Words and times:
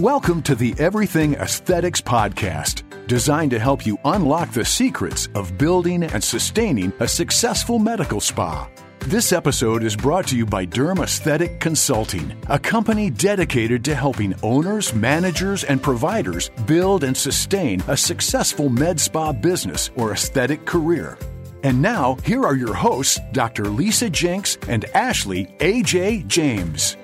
Welcome 0.00 0.40
to 0.44 0.54
the 0.54 0.74
Everything 0.78 1.34
Aesthetics 1.34 2.00
Podcast, 2.00 3.06
designed 3.06 3.50
to 3.50 3.58
help 3.58 3.84
you 3.84 3.98
unlock 4.06 4.50
the 4.50 4.64
secrets 4.64 5.28
of 5.34 5.58
building 5.58 6.04
and 6.04 6.24
sustaining 6.24 6.90
a 7.00 7.06
successful 7.06 7.78
medical 7.78 8.18
spa. 8.18 8.66
This 9.00 9.30
episode 9.30 9.84
is 9.84 9.94
brought 9.94 10.26
to 10.28 10.38
you 10.38 10.46
by 10.46 10.64
Derm 10.64 11.02
Aesthetic 11.02 11.60
Consulting, 11.60 12.34
a 12.48 12.58
company 12.58 13.10
dedicated 13.10 13.84
to 13.84 13.94
helping 13.94 14.34
owners, 14.42 14.94
managers, 14.94 15.64
and 15.64 15.82
providers 15.82 16.50
build 16.64 17.04
and 17.04 17.14
sustain 17.14 17.82
a 17.86 17.94
successful 17.94 18.70
med 18.70 18.98
spa 18.98 19.34
business 19.34 19.90
or 19.96 20.12
aesthetic 20.12 20.64
career. 20.64 21.18
And 21.62 21.82
now, 21.82 22.14
here 22.24 22.46
are 22.46 22.56
your 22.56 22.72
hosts, 22.72 23.20
Dr. 23.32 23.66
Lisa 23.66 24.08
Jenks 24.08 24.56
and 24.66 24.86
Ashley 24.94 25.54
A.J. 25.60 26.22
James. 26.22 26.96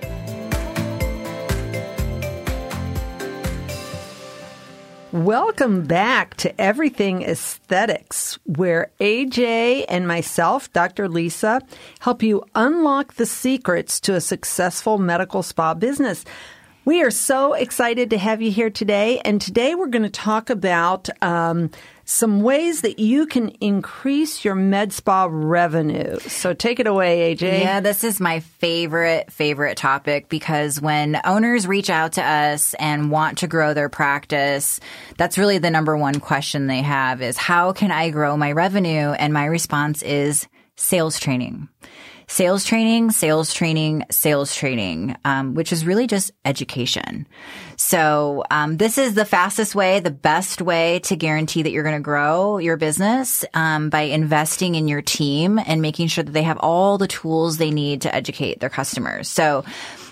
Welcome 5.13 5.85
back 5.85 6.35
to 6.39 6.61
Everything 6.61 7.23
Aesthetics, 7.23 8.41
where 8.45 8.91
AJ 8.99 9.85
and 9.89 10.09
myself, 10.09 10.73
Dr. 10.73 11.09
Lisa, 11.09 11.61
help 12.01 12.25
you 12.25 12.45
unlock 12.57 13.15
the 13.15 13.25
secrets 13.25 14.01
to 14.01 14.17
a 14.17 14.21
successful 14.21 14.99
medical 14.99 15.45
spa 15.45 15.75
business. 15.75 16.25
We 16.85 17.03
are 17.03 17.13
so 17.13 17.53
excited 17.53 18.11
to 18.11 18.19
have 18.19 18.43
you 18.43 18.51
here 18.51 18.69
today. 18.69 19.21
And 19.21 19.41
today 19.41 19.77
we're 19.77 19.87
going 19.87 20.03
to 20.03 20.11
talk 20.11 20.51
about 20.51 21.09
um, 21.23 21.71
some 22.07 22.41
ways 22.43 22.83
that 22.83 23.01
you 23.01 23.27
can 23.27 23.49
increase 23.61 24.45
your 24.45 24.55
med 24.55 24.93
spa 24.93 25.27
revenue. 25.29 26.19
So 26.21 26.55
take 26.55 26.79
it 26.79 26.87
away, 26.87 27.35
AJ. 27.35 27.61
Yeah, 27.61 27.81
this 27.81 28.05
is 28.05 28.21
my 28.21 28.41
favorite, 28.41 29.33
favorite 29.33 29.77
topic 29.77 30.29
because 30.29 30.81
when 30.81 31.21
owners 31.25 31.67
reach 31.67 31.91
out 31.91 32.13
to 32.13 32.23
us 32.23 32.75
and 32.75 33.11
want 33.11 33.39
to 33.39 33.49
grow 33.49 33.75
their 33.75 33.89
practice, 33.89 34.79
that's 35.19 35.37
really 35.37 35.59
the 35.59 35.71
number 35.71 35.97
one 35.97 36.21
question 36.21 36.69
they 36.69 36.83
have 36.83 37.21
is 37.21 37.37
how 37.37 37.73
can 37.73 37.91
I 37.91 38.11
grow 38.11 38.37
my 38.37 38.53
revenue? 38.53 39.11
And 39.11 39.35
my 39.35 39.47
response 39.47 40.03
is 40.03 40.47
sales 40.77 41.19
training 41.19 41.69
sales 42.29 42.65
training, 42.65 43.11
sales 43.11 43.55
training, 43.55 44.05
sales 44.11 44.55
training, 44.55 45.17
um, 45.25 45.55
which 45.55 45.73
is 45.73 45.87
really 45.87 46.07
just 46.07 46.33
education. 46.45 47.27
So 47.77 48.45
um, 48.51 48.77
this 48.79 48.99
is 48.99 49.15
the 49.15 49.25
fastest 49.25 49.75
way, 49.75 50.01
the 50.01 50.11
best 50.11 50.61
way 50.61 50.99
to 51.01 51.17
guarantee 51.17 51.63
that 51.63 51.71
you're 51.71 51.85
going 51.85 51.97
to 51.97 52.01
grow 52.01 52.59
your 52.59 52.77
business 52.77 53.45
um, 53.55 53.91
by 53.91 54.03
investing 54.03 54.75
in 54.75 54.89
your 54.89 55.03
team 55.03 55.61
and 55.65 55.81
making 55.81 56.09
sure 56.09 56.25
that 56.25 56.33
they 56.33 56.43
have 56.43 56.59
all 56.59 56.99
the 56.99 57.09
tools 57.09 57.59
they 57.59 57.71
need 57.71 58.03
to 58.03 58.15
educate 58.15 58.61
their 58.61 58.71
customers. 58.71 59.29
So 59.29 59.65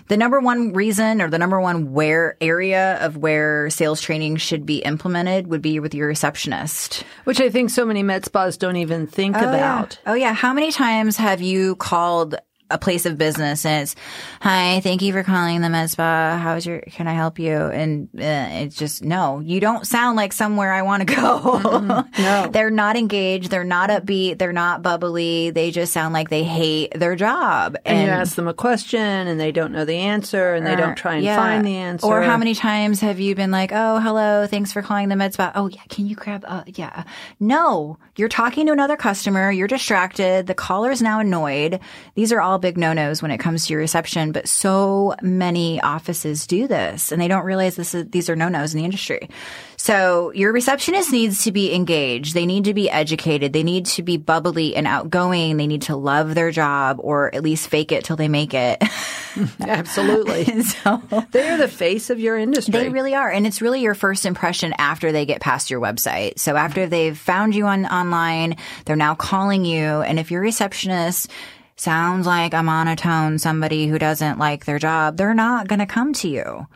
the 0.08 0.16
number 0.16 0.38
one 0.38 0.72
reason 0.72 1.22
or 1.22 1.30
the 1.30 1.38
number 1.38 1.60
one 1.60 1.92
where 1.92 2.36
area 2.40 2.98
of 3.00 3.16
where 3.16 3.70
sales 3.70 4.02
training 4.02 4.36
should 4.36 4.66
be 4.66 4.78
implemented 4.78 5.46
would 5.46 5.62
be 5.62 5.80
with 5.80 5.94
your 5.94 6.08
receptionist. 6.08 7.04
Which 7.24 7.40
I 7.40 7.48
think 7.48 7.70
so 7.70 7.86
many 7.86 8.02
med 8.02 8.24
spas 8.24 8.58
don't 8.58 8.76
even 8.76 9.06
think 9.06 9.36
oh, 9.36 9.40
about. 9.40 9.98
Yeah. 10.04 10.12
Oh 10.12 10.14
yeah. 10.14 10.34
How 10.34 10.52
many 10.52 10.72
times 10.72 11.16
have 11.16 11.40
you 11.40 11.76
called 11.76 12.03
called 12.04 12.34
a 12.70 12.78
place 12.78 13.04
of 13.04 13.18
business 13.18 13.66
and 13.66 13.82
it's, 13.82 13.94
hi, 14.40 14.80
thank 14.80 15.02
you 15.02 15.12
for 15.12 15.22
calling 15.22 15.60
the 15.60 15.68
med 15.68 15.90
spa. 15.90 16.38
How's 16.42 16.64
your, 16.64 16.80
can 16.80 17.06
I 17.06 17.12
help 17.12 17.38
you? 17.38 17.54
And 17.54 18.08
uh, 18.14 18.48
it's 18.64 18.76
just, 18.76 19.04
no, 19.04 19.40
you 19.40 19.60
don't 19.60 19.86
sound 19.86 20.16
like 20.16 20.32
somewhere 20.32 20.72
I 20.72 20.82
want 20.82 21.06
to 21.06 21.14
go. 21.14 21.60
Mm-hmm. 21.64 22.22
No. 22.22 22.48
they're 22.52 22.70
not 22.70 22.96
engaged. 22.96 23.50
They're 23.50 23.64
not 23.64 23.90
upbeat. 23.90 24.38
They're 24.38 24.52
not 24.52 24.82
bubbly. 24.82 25.50
They 25.50 25.70
just 25.70 25.92
sound 25.92 26.14
like 26.14 26.30
they 26.30 26.42
hate 26.42 26.98
their 26.98 27.16
job. 27.16 27.76
And, 27.84 27.98
and 27.98 28.06
you 28.06 28.12
ask 28.12 28.34
them 28.34 28.48
a 28.48 28.54
question 28.54 29.00
and 29.00 29.38
they 29.38 29.52
don't 29.52 29.72
know 29.72 29.84
the 29.84 29.96
answer 29.96 30.54
and 30.54 30.66
they 30.66 30.74
don't 30.74 30.96
try 30.96 31.16
and 31.16 31.24
yeah. 31.24 31.36
find 31.36 31.66
the 31.66 31.76
answer. 31.76 32.06
Or 32.06 32.22
how 32.22 32.38
many 32.38 32.54
times 32.54 33.00
have 33.00 33.20
you 33.20 33.34
been 33.34 33.50
like, 33.50 33.72
oh, 33.72 34.00
hello, 34.00 34.46
thanks 34.46 34.72
for 34.72 34.80
calling 34.80 35.10
the 35.10 35.16
med 35.16 35.34
spa. 35.34 35.52
Oh, 35.54 35.68
yeah, 35.68 35.82
can 35.90 36.06
you 36.06 36.16
grab, 36.16 36.44
uh, 36.46 36.64
yeah. 36.66 37.04
No, 37.38 37.98
you're 38.16 38.28
talking 38.28 38.66
to 38.66 38.72
another 38.72 38.96
customer. 38.96 39.50
You're 39.50 39.68
distracted. 39.68 40.46
The 40.46 40.54
caller's 40.54 41.02
now 41.02 41.20
annoyed. 41.20 41.80
These 42.14 42.32
are 42.32 42.40
all 42.40 42.53
big 42.58 42.78
no-nos 42.78 43.22
when 43.22 43.30
it 43.30 43.38
comes 43.38 43.66
to 43.66 43.72
your 43.72 43.80
reception, 43.80 44.32
but 44.32 44.48
so 44.48 45.14
many 45.22 45.80
offices 45.80 46.46
do 46.46 46.66
this 46.66 47.12
and 47.12 47.20
they 47.20 47.28
don't 47.28 47.44
realize 47.44 47.76
this 47.76 47.94
is, 47.94 48.08
these 48.10 48.28
are 48.28 48.36
no-nos 48.36 48.74
in 48.74 48.78
the 48.78 48.84
industry. 48.84 49.28
So 49.76 50.32
your 50.32 50.52
receptionist 50.52 51.12
needs 51.12 51.44
to 51.44 51.52
be 51.52 51.74
engaged. 51.74 52.32
They 52.32 52.46
need 52.46 52.64
to 52.64 52.74
be 52.74 52.88
educated. 52.88 53.52
They 53.52 53.62
need 53.62 53.84
to 53.86 54.02
be 54.02 54.16
bubbly 54.16 54.74
and 54.74 54.86
outgoing. 54.86 55.58
They 55.58 55.66
need 55.66 55.82
to 55.82 55.96
love 55.96 56.34
their 56.34 56.50
job 56.50 56.98
or 57.00 57.34
at 57.34 57.42
least 57.42 57.68
fake 57.68 57.92
it 57.92 58.04
till 58.04 58.16
they 58.16 58.28
make 58.28 58.54
it. 58.54 58.82
Absolutely. 59.60 60.62
so 60.62 61.02
they're 61.32 61.58
the 61.58 61.68
face 61.68 62.08
of 62.08 62.18
your 62.18 62.38
industry. 62.38 62.72
They 62.72 62.88
really 62.88 63.14
are. 63.14 63.30
And 63.30 63.46
it's 63.46 63.60
really 63.60 63.80
your 63.80 63.94
first 63.94 64.24
impression 64.24 64.74
after 64.78 65.12
they 65.12 65.26
get 65.26 65.40
past 65.40 65.70
your 65.70 65.80
website. 65.80 66.38
So 66.38 66.56
after 66.56 66.86
they've 66.86 67.16
found 67.16 67.54
you 67.54 67.66
on 67.66 67.84
online, 67.84 68.56
they're 68.86 68.96
now 68.96 69.14
calling 69.14 69.64
you. 69.64 70.00
And 70.00 70.18
if 70.18 70.30
your 70.30 70.40
receptionist 70.40 71.30
sounds 71.76 72.26
like 72.26 72.54
a 72.54 72.62
monotone, 72.62 73.38
somebody 73.38 73.86
who 73.86 73.98
doesn't 73.98 74.38
like 74.38 74.64
their 74.64 74.78
job, 74.78 75.16
they're 75.16 75.34
not 75.34 75.68
going 75.68 75.80
to 75.80 75.86
come 75.86 76.12
to 76.14 76.28
you. 76.28 76.66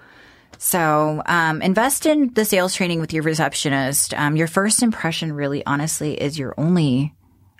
So 0.58 1.22
um, 1.26 1.62
invest 1.62 2.04
in 2.04 2.34
the 2.34 2.44
sales 2.44 2.74
training 2.74 3.00
with 3.00 3.12
your 3.12 3.22
receptionist. 3.22 4.12
Um, 4.14 4.36
your 4.36 4.48
first 4.48 4.82
impression, 4.82 5.32
really, 5.32 5.64
honestly, 5.64 6.20
is 6.20 6.38
your 6.38 6.54
only 6.58 7.14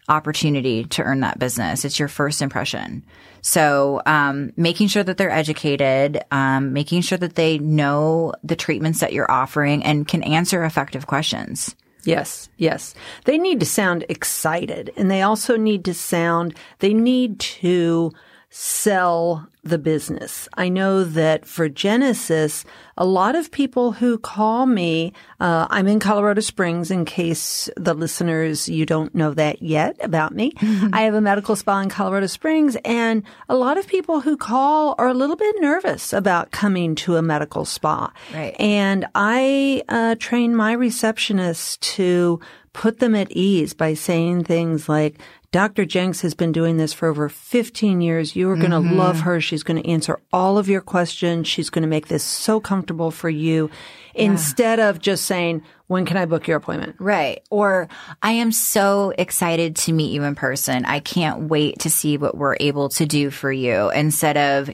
opportunity 0.09 0.85
to 0.85 1.03
earn 1.03 1.21
that 1.21 1.39
business. 1.39 1.85
It's 1.85 1.99
your 1.99 2.09
first 2.09 2.43
impression. 2.43 3.05
So 3.43 4.03
um, 4.07 4.53
making 4.57 4.89
sure 4.89 5.05
that 5.05 5.17
they're 5.17 5.31
educated, 5.31 6.23
um, 6.31 6.73
making 6.73 7.03
sure 7.03 7.19
that 7.19 7.35
they 7.35 7.59
know 7.59 8.33
the 8.43 8.57
treatments 8.57 9.01
that 9.01 9.13
you're 9.13 9.31
offering 9.31 9.85
and 9.85 10.09
can 10.09 10.23
answer 10.23 10.65
effective 10.65 11.07
questions. 11.07 11.77
Yes, 12.05 12.49
yes. 12.57 12.95
They 13.25 13.39
need 13.39 13.61
to 13.61 13.67
sound 13.67 14.05
excited 14.09 14.93
and 14.97 15.11
they 15.11 15.23
also 15.23 15.57
need 15.57 15.85
to 15.87 15.95
sound, 15.95 16.55
they 16.79 16.95
need 16.95 17.41
to 17.41 18.13
sell 18.51 19.47
the 19.63 19.79
business. 19.79 20.49
I 20.55 20.71
know 20.71 21.05
that 21.05 21.45
for 21.45 21.69
Genesis, 21.69 22.65
a 22.97 23.05
lot 23.05 23.35
of 23.35 23.51
people 23.51 23.93
who 23.93 24.19
call 24.19 24.65
me, 24.65 25.13
uh, 25.39 25.67
I'm 25.69 25.87
in 25.87 26.01
Colorado 26.01 26.41
Springs 26.41 26.91
in 26.91 27.05
case 27.05 27.69
the 27.77 27.93
listeners, 27.93 28.69
you 28.69 28.87
don't 28.87 29.15
know 29.15 29.35
that 29.35 29.63
yet 29.63 29.97
about 30.01 30.35
me. 30.35 30.53
I 30.93 31.03
have 31.03 31.15
a 31.15 31.21
medical 31.21 31.57
spa 31.57 31.81
in 31.81 31.91
Colorado 31.91 32.27
Springs 32.27 32.77
and 32.85 33.23
a 33.51 33.57
lot 33.57 33.77
of 33.77 33.87
people 33.87 34.21
who 34.21 34.37
call 34.37 34.95
are 34.97 35.09
a 35.09 35.15
little 35.15 35.37
bit 35.37 35.55
nervous 35.59 36.15
about 36.15 36.51
coming 36.51 36.95
to 36.97 37.17
a 37.17 37.23
medical 37.23 37.67
spa. 37.67 38.11
Right. 38.33 38.59
And 38.59 39.07
I, 39.15 39.83
uh, 39.89 40.15
train 40.19 40.57
my 40.57 40.75
receptionists 40.75 41.79
to 41.81 42.41
put 42.73 43.01
them 43.01 43.15
at 43.15 43.31
ease 43.33 43.75
by 43.75 43.93
saying 43.95 44.45
things 44.45 44.89
like, 44.89 45.19
Dr. 45.51 45.87
Jenks 45.87 46.21
has 46.21 46.35
been 46.35 46.53
doing 46.53 46.77
this 46.77 46.93
for 46.93 47.09
over 47.09 47.31
15 47.31 48.03
years. 48.03 48.37
You 48.37 48.51
are 48.51 48.57
going 48.57 48.71
to 48.71 48.79
mm-hmm. 48.79 48.99
love 48.99 49.21
her. 49.21 49.41
She's 49.41 49.63
going 49.63 49.83
to 49.83 49.89
answer 49.89 50.21
all 50.31 50.59
of 50.59 50.69
your 50.69 50.83
questions. 50.83 51.49
She's 51.49 51.71
going 51.71 51.83
to 51.83 51.89
make 51.89 52.09
this 52.09 52.23
so 52.23 52.61
comfortable 52.61 53.11
for 53.11 53.31
you 53.31 53.71
yeah. 54.15 54.25
instead 54.25 54.79
of 54.79 55.01
just 55.01 55.25
saying, 55.25 55.63
when 55.87 56.05
can 56.05 56.19
I 56.19 56.27
book 56.27 56.47
your 56.47 56.59
appointment? 56.59 56.97
Right. 56.99 57.43
Or 57.51 57.89
I 58.23 58.33
am 58.33 58.53
so 58.53 59.15
excited 59.17 59.77
to 59.77 59.93
meet 59.95 60.13
you 60.13 60.23
in 60.25 60.35
person. 60.35 60.85
I 60.85 61.01
can't 61.01 61.49
wait 61.49 61.79
to 61.81 61.91
see 61.91 62.19
what 62.19 62.37
we're 62.37 62.57
able 62.61 62.91
to 62.91 63.07
do 63.07 63.31
for 63.31 63.51
you 63.51 63.91
instead 63.91 64.37
of, 64.37 64.71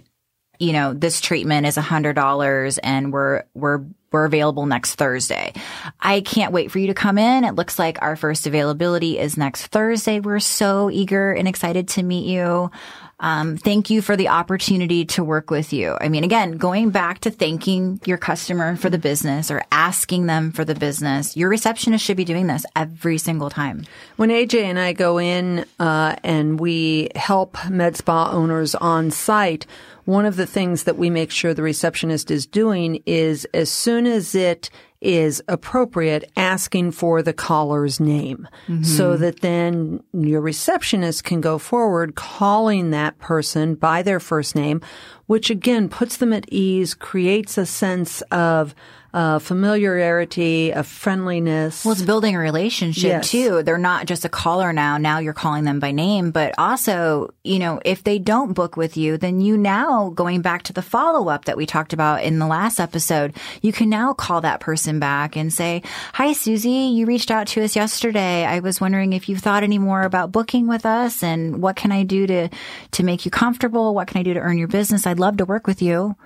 you 0.58 0.72
know, 0.72 0.92
this 0.92 1.20
treatment 1.20 1.66
is 1.66 1.76
a 1.76 1.82
hundred 1.82 2.14
dollars 2.14 2.78
and 2.78 3.12
we're, 3.12 3.44
we're 3.54 3.84
we're 4.14 4.24
available 4.26 4.64
next 4.64 4.94
Thursday. 4.94 5.52
I 5.98 6.20
can't 6.20 6.52
wait 6.52 6.70
for 6.70 6.78
you 6.78 6.86
to 6.86 6.94
come 6.94 7.18
in. 7.18 7.42
It 7.42 7.56
looks 7.56 7.80
like 7.80 8.00
our 8.00 8.14
first 8.14 8.46
availability 8.46 9.18
is 9.18 9.36
next 9.36 9.66
Thursday. 9.66 10.20
We're 10.20 10.38
so 10.38 10.88
eager 10.88 11.32
and 11.32 11.48
excited 11.48 11.88
to 11.88 12.02
meet 12.04 12.24
you. 12.24 12.70
Um, 13.18 13.56
thank 13.56 13.90
you 13.90 14.02
for 14.02 14.16
the 14.16 14.28
opportunity 14.28 15.04
to 15.06 15.24
work 15.24 15.50
with 15.50 15.72
you. 15.72 15.96
I 16.00 16.08
mean, 16.08 16.22
again, 16.22 16.58
going 16.58 16.90
back 16.90 17.20
to 17.20 17.30
thanking 17.30 18.00
your 18.04 18.18
customer 18.18 18.76
for 18.76 18.88
the 18.88 18.98
business 18.98 19.50
or 19.50 19.62
asking 19.72 20.26
them 20.26 20.52
for 20.52 20.64
the 20.64 20.74
business, 20.76 21.36
your 21.36 21.48
receptionist 21.48 22.04
should 22.04 22.16
be 22.16 22.24
doing 22.24 22.46
this 22.46 22.64
every 22.76 23.18
single 23.18 23.50
time. 23.50 23.84
When 24.16 24.30
AJ 24.30 24.62
and 24.62 24.78
I 24.78 24.92
go 24.92 25.18
in 25.18 25.64
uh, 25.80 26.14
and 26.22 26.60
we 26.60 27.08
help 27.16 27.56
med 27.68 27.96
spa 27.96 28.30
owners 28.30 28.76
on 28.76 29.10
site, 29.10 29.66
one 30.04 30.26
of 30.26 30.36
the 30.36 30.46
things 30.46 30.84
that 30.84 30.98
we 30.98 31.10
make 31.10 31.30
sure 31.30 31.54
the 31.54 31.62
receptionist 31.62 32.30
is 32.30 32.46
doing 32.46 33.02
is 33.06 33.46
as 33.54 33.70
soon 33.70 34.06
as 34.06 34.34
it 34.34 34.70
is 35.00 35.42
appropriate, 35.48 36.30
asking 36.34 36.90
for 36.90 37.22
the 37.22 37.32
caller's 37.32 38.00
name 38.00 38.48
mm-hmm. 38.66 38.82
so 38.82 39.16
that 39.18 39.40
then 39.40 40.02
your 40.14 40.40
receptionist 40.40 41.24
can 41.24 41.42
go 41.42 41.58
forward 41.58 42.14
calling 42.14 42.90
that 42.90 43.18
person 43.18 43.74
by 43.74 44.02
their 44.02 44.18
first 44.18 44.56
name, 44.56 44.80
which 45.26 45.50
again 45.50 45.90
puts 45.90 46.16
them 46.16 46.32
at 46.32 46.48
ease, 46.50 46.94
creates 46.94 47.58
a 47.58 47.66
sense 47.66 48.22
of 48.30 48.74
uh, 49.14 49.38
familiarity, 49.38 50.72
a 50.72 50.82
friendliness. 50.82 51.84
Well, 51.84 51.92
it's 51.92 52.02
building 52.02 52.34
a 52.34 52.38
relationship 52.40 53.04
Yes. 53.04 53.30
too. 53.30 53.62
They're 53.62 53.78
not 53.78 54.06
just 54.06 54.24
a 54.24 54.28
caller 54.28 54.72
now. 54.72 54.98
Now 54.98 55.18
you're 55.20 55.32
calling 55.32 55.62
them 55.62 55.78
by 55.78 55.92
name, 55.92 56.32
but 56.32 56.52
also, 56.58 57.32
you 57.44 57.60
know, 57.60 57.80
if 57.84 58.02
they 58.02 58.18
don't 58.18 58.54
book 58.54 58.76
with 58.76 58.96
you, 58.96 59.16
then 59.16 59.40
you 59.40 59.56
now 59.56 60.10
going 60.10 60.42
back 60.42 60.64
to 60.64 60.72
the 60.72 60.82
follow 60.82 61.28
up 61.28 61.44
that 61.44 61.56
we 61.56 61.64
talked 61.64 61.92
about 61.92 62.24
in 62.24 62.40
the 62.40 62.46
last 62.46 62.80
episode, 62.80 63.34
you 63.62 63.72
can 63.72 63.88
now 63.88 64.12
call 64.14 64.40
that 64.40 64.58
person 64.58 64.98
back 64.98 65.36
and 65.36 65.52
say, 65.52 65.82
Hi, 66.14 66.32
Susie, 66.32 66.70
you 66.70 67.06
reached 67.06 67.30
out 67.30 67.46
to 67.48 67.62
us 67.62 67.76
yesterday. 67.76 68.44
I 68.44 68.58
was 68.58 68.80
wondering 68.80 69.12
if 69.12 69.28
you 69.28 69.36
thought 69.36 69.62
any 69.62 69.78
more 69.78 70.02
about 70.02 70.32
booking 70.32 70.66
with 70.66 70.84
us 70.84 71.22
and 71.22 71.62
what 71.62 71.76
can 71.76 71.92
I 71.92 72.02
do 72.02 72.26
to, 72.26 72.48
to 72.90 73.02
make 73.04 73.24
you 73.24 73.30
comfortable? 73.30 73.94
What 73.94 74.08
can 74.08 74.18
I 74.18 74.22
do 74.24 74.34
to 74.34 74.40
earn 74.40 74.58
your 74.58 74.66
business? 74.68 75.06
I'd 75.06 75.20
love 75.20 75.36
to 75.36 75.44
work 75.44 75.68
with 75.68 75.80
you. 75.80 76.16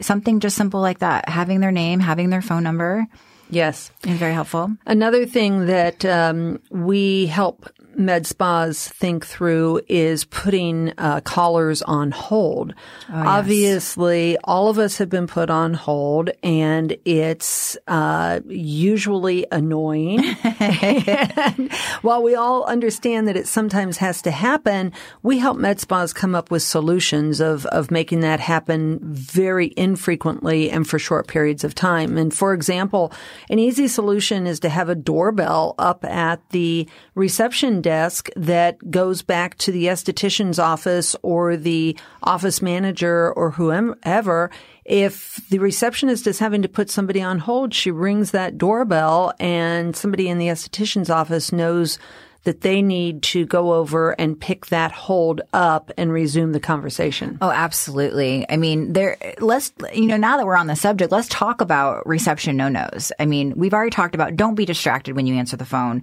Something 0.00 0.40
just 0.40 0.56
simple 0.56 0.80
like 0.80 0.98
that. 1.00 1.28
Having 1.28 1.60
their 1.60 1.72
name, 1.72 2.00
having 2.00 2.30
their 2.30 2.42
phone 2.42 2.62
number 2.62 3.06
yes. 3.50 3.90
is 4.04 4.18
very 4.18 4.34
helpful. 4.34 4.70
Another 4.86 5.26
thing 5.26 5.66
that 5.66 6.04
um, 6.04 6.60
we 6.70 7.26
help 7.26 7.70
med 7.98 8.26
spas 8.26 8.88
think 8.88 9.26
through 9.26 9.80
is 9.88 10.24
putting 10.24 10.92
uh, 10.98 11.20
callers 11.20 11.82
on 11.82 12.10
hold. 12.10 12.74
Obviously, 13.12 14.36
all 14.44 14.68
of 14.68 14.78
us 14.78 14.98
have 14.98 15.08
been 15.08 15.26
put 15.26 15.50
on 15.50 15.74
hold, 15.74 16.30
and 16.42 16.96
it's 17.04 17.76
uh, 17.88 18.40
usually 18.46 19.46
annoying. 19.50 20.24
and 20.60 21.72
while 22.02 22.22
we 22.22 22.34
all 22.34 22.64
understand 22.64 23.28
that 23.28 23.36
it 23.36 23.46
sometimes 23.46 23.98
has 23.98 24.22
to 24.22 24.30
happen, 24.30 24.92
we 25.22 25.38
help 25.38 25.58
med 25.58 25.80
spas 25.80 26.12
come 26.12 26.34
up 26.34 26.50
with 26.50 26.62
solutions 26.62 27.40
of 27.40 27.66
of 27.66 27.90
making 27.90 28.20
that 28.20 28.40
happen 28.40 28.98
very 29.02 29.72
infrequently 29.76 30.70
and 30.70 30.88
for 30.88 30.98
short 30.98 31.26
periods 31.26 31.64
of 31.64 31.74
time. 31.74 32.18
And 32.18 32.32
for 32.32 32.52
example, 32.52 33.12
an 33.50 33.58
easy 33.58 33.88
solution 33.88 34.46
is 34.46 34.60
to 34.60 34.68
have 34.68 34.88
a 34.88 34.94
doorbell 34.94 35.74
up 35.78 36.04
at 36.04 36.40
the 36.50 36.88
reception 37.14 37.80
desk 37.86 38.30
that 38.34 38.90
goes 38.90 39.22
back 39.22 39.56
to 39.58 39.70
the 39.70 39.86
esthetician's 39.86 40.58
office 40.58 41.14
or 41.22 41.56
the 41.56 41.96
office 42.20 42.60
manager 42.60 43.32
or 43.34 43.52
whoever. 43.52 44.50
If 44.84 45.40
the 45.50 45.60
receptionist 45.60 46.26
is 46.26 46.40
having 46.40 46.62
to 46.62 46.68
put 46.68 46.90
somebody 46.90 47.22
on 47.22 47.38
hold, 47.38 47.72
she 47.72 47.92
rings 47.92 48.32
that 48.32 48.58
doorbell 48.58 49.34
and 49.38 49.94
somebody 49.94 50.28
in 50.28 50.38
the 50.38 50.48
esthetician's 50.48 51.10
office 51.10 51.52
knows 51.52 52.00
that 52.46 52.60
they 52.60 52.80
need 52.80 53.22
to 53.24 53.44
go 53.44 53.74
over 53.74 54.12
and 54.12 54.40
pick 54.40 54.66
that 54.66 54.92
hold 54.92 55.40
up 55.52 55.90
and 55.98 56.12
resume 56.12 56.52
the 56.52 56.60
conversation. 56.60 57.38
Oh, 57.42 57.50
absolutely. 57.50 58.46
I 58.48 58.56
mean, 58.56 58.92
there, 58.92 59.18
let's, 59.40 59.72
you 59.92 60.06
know, 60.06 60.16
now 60.16 60.36
that 60.36 60.46
we're 60.46 60.56
on 60.56 60.68
the 60.68 60.76
subject, 60.76 61.10
let's 61.10 61.26
talk 61.26 61.60
about 61.60 62.06
reception 62.06 62.56
no-nos. 62.56 63.10
I 63.18 63.26
mean, 63.26 63.52
we've 63.56 63.74
already 63.74 63.90
talked 63.90 64.14
about 64.14 64.36
don't 64.36 64.54
be 64.54 64.64
distracted 64.64 65.16
when 65.16 65.26
you 65.26 65.34
answer 65.34 65.56
the 65.56 65.64
phone. 65.64 66.02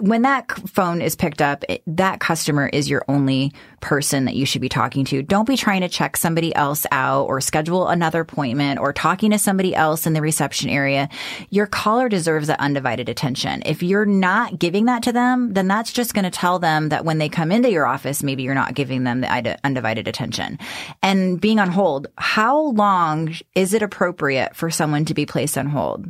When 0.00 0.22
that 0.22 0.50
phone 0.70 1.02
is 1.02 1.14
picked 1.14 1.42
up, 1.42 1.62
it, 1.68 1.82
that 1.86 2.20
customer 2.20 2.68
is 2.68 2.88
your 2.88 3.04
only 3.06 3.52
person 3.82 4.24
that 4.24 4.34
you 4.34 4.46
should 4.46 4.62
be 4.62 4.70
talking 4.70 5.04
to. 5.04 5.22
Don't 5.22 5.46
be 5.46 5.58
trying 5.58 5.82
to 5.82 5.90
check 5.90 6.16
somebody 6.16 6.54
else 6.54 6.86
out 6.90 7.24
or 7.24 7.42
schedule 7.42 7.88
another 7.88 8.20
appointment 8.20 8.80
or 8.80 8.94
talking 8.94 9.32
to 9.32 9.38
somebody 9.38 9.74
else 9.74 10.06
in 10.06 10.14
the 10.14 10.22
reception 10.22 10.70
area. 10.70 11.10
Your 11.50 11.66
caller 11.66 12.08
deserves 12.08 12.46
that 12.46 12.60
undivided 12.60 13.10
attention. 13.10 13.62
If 13.66 13.82
you're 13.82 14.06
not 14.06 14.58
giving 14.58 14.86
that 14.86 15.02
to 15.02 15.12
them, 15.12 15.52
then 15.52 15.68
that's 15.82 15.92
just 15.92 16.14
going 16.14 16.22
to 16.22 16.30
tell 16.30 16.60
them 16.60 16.90
that 16.90 17.04
when 17.04 17.18
they 17.18 17.28
come 17.28 17.50
into 17.50 17.68
your 17.68 17.86
office, 17.86 18.22
maybe 18.22 18.44
you're 18.44 18.54
not 18.54 18.72
giving 18.72 19.02
them 19.02 19.20
the 19.20 19.58
undivided 19.64 20.06
attention. 20.06 20.56
And 21.02 21.40
being 21.40 21.58
on 21.58 21.70
hold, 21.70 22.06
how 22.16 22.56
long 22.70 23.34
is 23.56 23.74
it 23.74 23.82
appropriate 23.82 24.54
for 24.54 24.70
someone 24.70 25.04
to 25.06 25.12
be 25.12 25.26
placed 25.26 25.58
on 25.58 25.66
hold? 25.66 26.06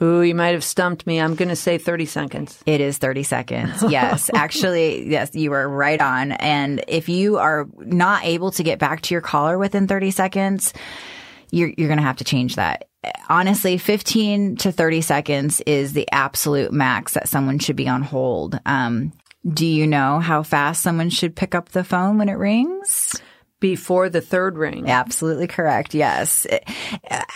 Ooh, 0.00 0.22
you 0.22 0.36
might 0.36 0.54
have 0.54 0.62
stumped 0.62 1.04
me. 1.04 1.20
I'm 1.20 1.34
going 1.34 1.48
to 1.48 1.56
say 1.56 1.78
30 1.78 2.06
seconds. 2.06 2.62
It 2.64 2.80
is 2.80 2.98
30 2.98 3.24
seconds. 3.24 3.82
Yes. 3.88 4.30
Actually, 4.32 5.10
yes, 5.10 5.34
you 5.34 5.52
are 5.52 5.68
right 5.68 6.00
on. 6.00 6.30
And 6.30 6.84
if 6.86 7.08
you 7.08 7.38
are 7.38 7.66
not 7.78 8.24
able 8.24 8.52
to 8.52 8.62
get 8.62 8.78
back 8.78 9.00
to 9.02 9.14
your 9.16 9.20
caller 9.20 9.58
within 9.58 9.88
30 9.88 10.12
seconds, 10.12 10.72
you're, 11.54 11.72
you're 11.78 11.88
going 11.88 11.98
to 11.98 12.04
have 12.04 12.16
to 12.16 12.24
change 12.24 12.56
that. 12.56 12.88
Honestly, 13.28 13.78
15 13.78 14.56
to 14.56 14.72
30 14.72 15.00
seconds 15.00 15.60
is 15.62 15.92
the 15.92 16.08
absolute 16.10 16.72
max 16.72 17.14
that 17.14 17.28
someone 17.28 17.58
should 17.58 17.76
be 17.76 17.88
on 17.88 18.02
hold. 18.02 18.58
Um, 18.66 19.12
do 19.46 19.66
you 19.66 19.86
know 19.86 20.20
how 20.20 20.42
fast 20.42 20.82
someone 20.82 21.10
should 21.10 21.36
pick 21.36 21.54
up 21.54 21.68
the 21.68 21.84
phone 21.84 22.18
when 22.18 22.28
it 22.28 22.34
rings? 22.34 23.20
Before 23.60 24.08
the 24.08 24.20
third 24.20 24.58
ring. 24.58 24.90
Absolutely 24.90 25.46
correct. 25.46 25.94
Yes. 25.94 26.46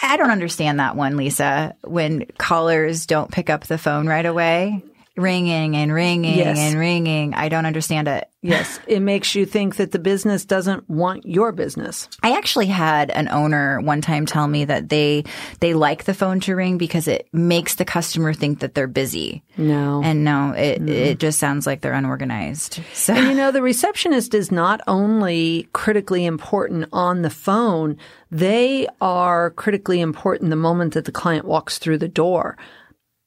I 0.03 0.17
don't 0.17 0.31
understand 0.31 0.81
that 0.81 0.97
one, 0.97 1.17
Lisa, 1.17 1.75
when 1.83 2.27
callers 2.39 3.07
don't 3.07 3.31
pick 3.31 3.49
up 3.49 3.67
the 3.67 3.79
phone 3.79 4.07
right 4.07 4.27
away. 4.27 4.83
Ringing 5.19 5.77
and 5.77 5.93
ringing 5.93 6.39
Yes. 6.39 6.59
and 6.59 6.79
ringing. 6.79 7.35
I 7.35 7.49
don't 7.49 7.67
understand 7.67 8.07
it. 8.09 8.29
Yes. 8.41 8.79
It 8.87 9.01
makes 9.01 9.35
you 9.35 9.45
think 9.47 9.77
that 9.77 9.91
the 9.91 9.99
business 9.99 10.45
doesn't 10.45 10.89
want 10.89 11.27
your 11.27 11.51
business. 11.53 12.09
I 12.23 12.37
actually 12.37 12.67
had 12.67 13.11
an 13.11 13.29
owner 13.29 13.81
one 13.81 14.01
time 14.01 14.27
tell 14.27 14.47
me 14.47 14.65
that 14.67 14.89
they 14.89 15.25
they 15.61 15.75
like 15.75 16.05
the 16.05 16.15
phone 16.15 16.39
to 16.41 16.55
ring 16.55 16.79
because 16.79 17.09
it 17.09 17.29
makes 17.33 17.75
the 17.75 17.85
customer 17.85 18.33
think 18.33 18.61
that 18.61 18.75
they're 18.75 18.87
busy. 18.87 19.43
No. 19.57 20.01
And 20.05 20.23
no, 20.25 20.53
it 20.53 20.89
it 20.89 21.19
just 21.19 21.39
sounds 21.41 21.67
like 21.67 21.81
they're 21.81 21.93
unorganized. 21.93 22.81
So 22.95 23.13
And 23.15 23.27
you 23.27 23.35
know, 23.35 23.51
the 23.51 23.63
receptionist 23.63 24.35
is 24.35 24.53
not 24.53 24.81
only 24.87 25.69
critically 25.73 26.25
important 26.25 26.89
on 26.93 27.23
the 27.23 27.31
phone, 27.31 27.97
they 28.31 28.87
are 29.01 29.51
critically 29.51 30.01
important 30.01 30.51
the 30.51 30.57
moment 30.57 30.95
that 30.95 31.07
the 31.07 31.13
client 31.13 31.45
walks 31.45 31.79
through 31.79 31.99
the 31.99 32.09
door. 32.09 32.57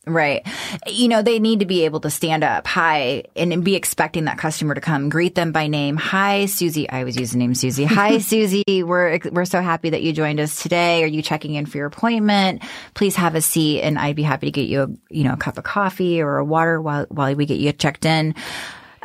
Right. 0.08 0.48
You 0.88 1.08
know, 1.08 1.22
they 1.22 1.38
need 1.38 1.60
to 1.60 1.68
be 1.68 1.86
able 1.86 2.00
to 2.00 2.10
stand 2.10 2.44
up, 2.44 2.66
hi, 2.66 3.26
and, 3.36 3.54
and 3.54 3.64
be 3.64 3.76
expecting 3.76 4.26
that 4.26 4.40
customer 4.40 4.74
to 4.74 4.82
come, 4.82 5.10
greet 5.10 5.36
them 5.36 5.52
by 5.52 5.68
name. 5.68 5.96
Hi, 5.96 6.48
Susie. 6.48 6.90
I 6.90 7.00
always 7.00 7.18
use 7.18 7.34
the 7.34 7.38
name 7.38 7.54
Susie. 7.54 7.84
Hi, 7.86 8.18
Susie. 8.18 8.64
We're, 8.68 9.20
we're 9.32 9.46
so 9.46 9.62
happy 9.62 9.92
that 9.92 10.02
you 10.02 10.12
joined 10.12 10.40
us 10.40 10.60
today. 10.60 11.04
Are 11.04 11.08
you 11.08 11.22
checking 11.22 11.54
in 11.54 11.68
for 11.68 11.78
your 11.78 11.86
appointment? 11.86 12.64
Please 12.96 13.16
have 13.16 13.36
a 13.36 13.42
seat 13.42 13.84
and 13.84 14.00
I'd 14.00 14.16
be 14.16 14.24
happy 14.24 14.48
to 14.48 14.52
get 14.52 14.68
you 14.68 14.82
a, 14.82 14.88
you 15.12 15.24
know, 15.24 15.34
a 15.34 15.38
cup 15.38 15.60
of 15.60 15.66
coffee 15.66 16.20
or 16.20 16.38
a 16.38 16.46
water 16.46 16.82
while, 16.82 17.06
while 17.10 17.36
we 17.36 17.46
get 17.46 17.60
you 17.60 17.72
checked 17.72 18.04
in. 18.06 18.34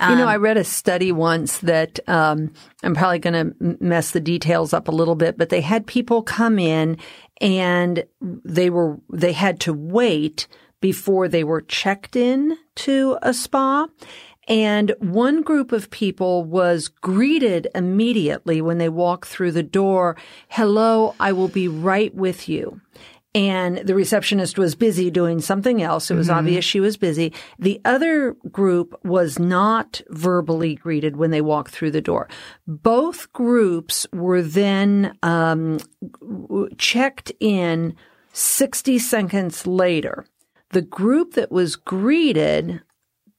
you 0.00 0.16
know, 0.16 0.26
I 0.26 0.36
read 0.36 0.56
a 0.56 0.64
study 0.64 1.12
once 1.12 1.58
that 1.58 2.00
um, 2.08 2.54
I'm 2.82 2.94
probably 2.94 3.18
going 3.18 3.34
to 3.52 3.76
mess 3.80 4.12
the 4.12 4.20
details 4.20 4.72
up 4.72 4.88
a 4.88 4.92
little 4.92 5.14
bit, 5.14 5.36
but 5.36 5.50
they 5.50 5.60
had 5.60 5.86
people 5.86 6.22
come 6.22 6.58
in 6.58 6.96
and 7.40 8.04
they 8.20 8.70
were 8.70 8.98
they 9.12 9.32
had 9.32 9.60
to 9.60 9.74
wait 9.74 10.48
before 10.80 11.28
they 11.28 11.44
were 11.44 11.60
checked 11.60 12.16
in 12.16 12.56
to 12.76 13.18
a 13.22 13.32
spa. 13.32 13.86
And 14.48 14.94
one 15.00 15.42
group 15.42 15.72
of 15.72 15.90
people 15.90 16.44
was 16.44 16.88
greeted 16.88 17.68
immediately 17.74 18.60
when 18.62 18.78
they 18.78 18.88
walked 18.88 19.28
through 19.28 19.52
the 19.52 19.62
door. 19.62 20.16
Hello, 20.48 21.14
I 21.18 21.32
will 21.32 21.48
be 21.48 21.66
right 21.66 22.14
with 22.14 22.48
you. 22.48 22.80
And 23.34 23.78
the 23.78 23.94
receptionist 23.94 24.56
was 24.56 24.74
busy 24.74 25.10
doing 25.10 25.42
something 25.42 25.82
else. 25.82 26.10
It 26.10 26.14
was 26.14 26.30
obvious 26.30 26.64
she 26.64 26.80
was 26.80 26.96
busy. 26.96 27.34
The 27.58 27.82
other 27.84 28.34
group 28.50 28.98
was 29.04 29.38
not 29.38 30.00
verbally 30.08 30.76
greeted 30.76 31.18
when 31.18 31.32
they 31.32 31.42
walked 31.42 31.70
through 31.70 31.90
the 31.90 32.00
door. 32.00 32.30
Both 32.66 33.30
groups 33.34 34.06
were 34.10 34.40
then 34.40 35.18
um, 35.22 35.80
checked 36.78 37.30
in 37.38 37.94
60 38.32 38.98
seconds 39.00 39.66
later. 39.66 40.24
The 40.70 40.82
group 40.82 41.34
that 41.34 41.52
was 41.52 41.76
greeted 41.76 42.82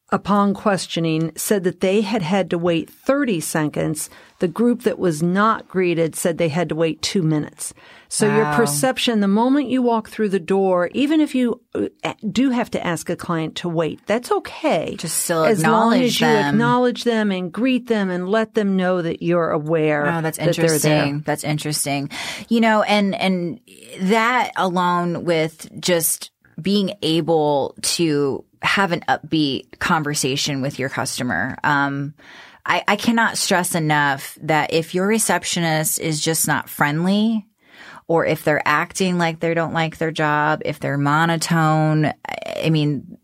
upon 0.09 0.53
questioning 0.53 1.33
said 1.35 1.63
that 1.65 1.81
they 1.81 2.01
had 2.01 2.21
had 2.21 2.49
to 2.49 2.57
wait 2.57 2.89
30 2.89 3.41
seconds. 3.41 4.09
The 4.39 4.47
group 4.47 4.83
that 4.83 4.99
was 4.99 5.21
not 5.21 5.67
greeted 5.67 6.15
said 6.15 6.37
they 6.37 6.47
had 6.47 6.69
to 6.69 6.75
wait 6.75 7.01
two 7.01 7.23
minutes. 7.23 7.73
So 8.07 8.33
your 8.33 8.45
perception, 8.53 9.19
the 9.19 9.27
moment 9.27 9.67
you 9.67 9.81
walk 9.81 10.09
through 10.09 10.29
the 10.29 10.39
door, 10.39 10.89
even 10.93 11.19
if 11.19 11.35
you 11.35 11.61
uh, 11.75 12.13
do 12.31 12.51
have 12.51 12.71
to 12.71 12.85
ask 12.85 13.09
a 13.09 13.17
client 13.17 13.55
to 13.57 13.69
wait, 13.69 13.99
that's 14.05 14.31
okay. 14.31 14.95
Just 14.97 15.17
still 15.23 15.43
as 15.43 15.61
long 15.61 15.93
as 15.93 16.21
you 16.21 16.27
acknowledge 16.27 17.03
them 17.03 17.31
and 17.31 17.51
greet 17.51 17.87
them 17.87 18.09
and 18.09 18.29
let 18.29 18.53
them 18.53 18.77
know 18.77 19.01
that 19.01 19.21
you're 19.21 19.51
aware. 19.51 20.05
Oh, 20.05 20.21
that's 20.21 20.37
that 20.37 20.55
they're 20.55 20.67
there. 20.79 21.05
interesting. 21.05 21.23
That's 21.25 21.43
interesting. 21.43 22.09
You 22.47 22.61
know, 22.61 22.83
and 22.83 23.13
and 23.15 23.59
that 23.99 24.53
alone 24.55 25.25
with 25.25 25.69
just 25.81 26.31
being 26.61 26.95
able 27.01 27.75
to 27.81 28.43
have 28.61 28.91
an 28.91 29.01
upbeat 29.07 29.79
conversation 29.79 30.61
with 30.61 30.79
your 30.79 30.89
customer. 30.89 31.57
Um, 31.63 32.13
I, 32.65 32.83
I 32.87 32.95
cannot 32.95 33.37
stress 33.37 33.75
enough 33.75 34.37
that 34.41 34.73
if 34.73 34.93
your 34.93 35.07
receptionist 35.07 35.99
is 35.99 36.21
just 36.21 36.47
not 36.47 36.69
friendly, 36.69 37.45
or 38.07 38.25
if 38.25 38.43
they're 38.43 38.65
acting 38.65 39.17
like 39.17 39.39
they 39.39 39.53
don't 39.53 39.73
like 39.73 39.97
their 39.97 40.11
job, 40.11 40.61
if 40.65 40.79
they're 40.79 40.97
monotone, 40.97 42.13
I 42.63 42.69
mean, 42.69 43.17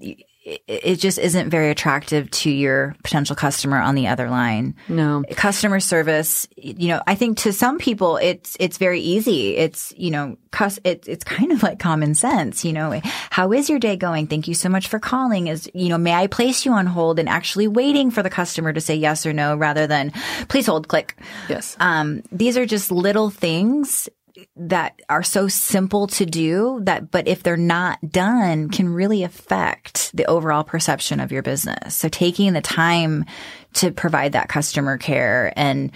it, 0.46 0.96
just 1.00 1.18
isn't 1.18 1.50
very 1.50 1.70
attractive 1.70 2.30
to 2.32 2.50
your 2.50 2.96
potential 3.04 3.36
customer 3.36 3.80
on 3.80 3.96
the 3.96 4.08
other 4.08 4.30
line. 4.30 4.76
No. 4.90 5.24
Customer 5.32 5.80
service, 5.80 6.48
you 6.58 6.90
know, 6.90 7.02
I 7.08 7.16
think 7.16 7.38
to 7.40 7.54
some 7.54 7.78
people 7.78 8.18
it's 8.18 8.58
it's 8.60 8.78
very 8.78 9.00
easy. 9.00 9.56
It's, 9.56 9.94
you 9.98 10.12
know, 10.12 10.38
cus- 10.52 10.80
it, 10.84 11.08
it's 11.08 11.24
kind 11.24 11.52
of 11.52 11.64
like 11.64 11.80
common 11.80 12.14
sense, 12.16 12.66
you 12.66 12.74
know. 12.74 13.00
How 13.30 13.52
is 13.54 13.70
your 13.70 13.80
day 13.80 13.96
going? 13.96 14.28
Thank 14.28 14.48
you 14.48 14.54
so 14.54 14.70
much 14.70 14.88
for 14.88 15.00
calling. 15.00 15.48
Is, 15.48 15.70
you 15.74 15.90
know, 15.90 15.98
may 15.98 16.14
I 16.14 16.28
place 16.28 16.66
you 16.66 16.74
on 16.74 16.86
hold 16.88 17.20
and 17.20 17.30
actually 17.30 17.68
waiting 17.68 18.12
for 18.12 18.22
the 18.22 18.30
customer 18.30 18.74
to 18.74 18.82
say 18.82 18.96
yes 18.96 19.26
or 19.26 19.34
no 19.34 19.56
rather 19.56 19.88
than 19.88 20.12
please 20.50 20.68
hold, 20.68 20.88
click. 20.88 21.18
Yes. 21.48 21.78
Um, 21.80 22.24
these 22.32 22.58
are 22.58 22.66
just 22.66 22.92
little 22.92 23.30
things 23.30 24.10
that 24.56 25.02
are 25.10 25.24
so 25.24 25.48
simple 25.48 26.08
to 26.08 26.26
do 26.26 26.80
that, 26.84 27.12
but 27.12 27.28
if 27.28 27.44
they're 27.44 27.58
not 27.58 28.00
done 28.10 28.70
can 28.70 28.90
really 28.90 29.24
affect 29.24 30.16
the 30.16 30.26
overall 30.26 30.64
perception 30.64 31.20
of 31.20 31.32
your 31.32 31.42
business. 31.42 31.96
So 31.96 32.10
taking 32.10 32.54
the 32.54 32.62
time 32.62 33.26
to 33.74 33.92
provide 33.92 34.34
that 34.34 34.50
customer 34.50 34.98
care 34.98 35.54
and 35.56 35.92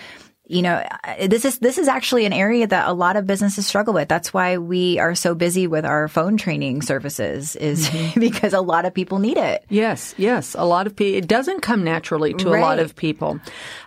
you 0.50 0.62
know, 0.62 0.82
this 1.28 1.44
is 1.44 1.60
this 1.60 1.78
is 1.78 1.90
actually 1.90 2.26
an 2.26 2.32
area 2.32 2.66
that 2.66 2.88
a 2.88 2.94
lot 2.94 3.18
of 3.18 3.28
businesses 3.28 3.68
struggle 3.68 3.94
with. 3.94 4.08
That's 4.08 4.34
why 4.34 4.58
we 4.58 4.98
are 4.98 5.14
so 5.14 5.36
busy 5.36 5.68
with 5.68 5.86
our 5.86 6.08
phone 6.08 6.38
training 6.38 6.82
services, 6.84 7.58
is 7.58 7.90
mm-hmm. 7.90 8.20
because 8.20 8.54
a 8.54 8.62
lot 8.62 8.86
of 8.86 8.94
people 8.94 9.20
need 9.20 9.38
it. 9.38 9.66
Yes, 9.70 10.16
yes, 10.18 10.56
a 10.58 10.64
lot 10.64 10.88
of 10.88 10.96
people. 10.96 11.18
It 11.18 11.28
doesn't 11.28 11.62
come 11.62 11.84
naturally 11.84 12.34
to 12.36 12.50
right. 12.50 12.60
a 12.60 12.62
lot 12.62 12.80
of 12.80 12.96
people. 12.96 13.40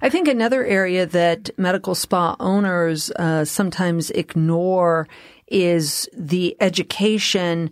I 0.03 0.11
think 0.11 0.29
another 0.29 0.63
area 0.65 1.07
that 1.07 1.49
medical 1.59 1.95
spa 1.95 2.37
owners 2.39 3.11
uh, 3.13 3.47
sometimes 3.47 4.11
ignore 4.11 5.09
is 5.47 6.09
the 6.13 6.57
education 6.61 7.71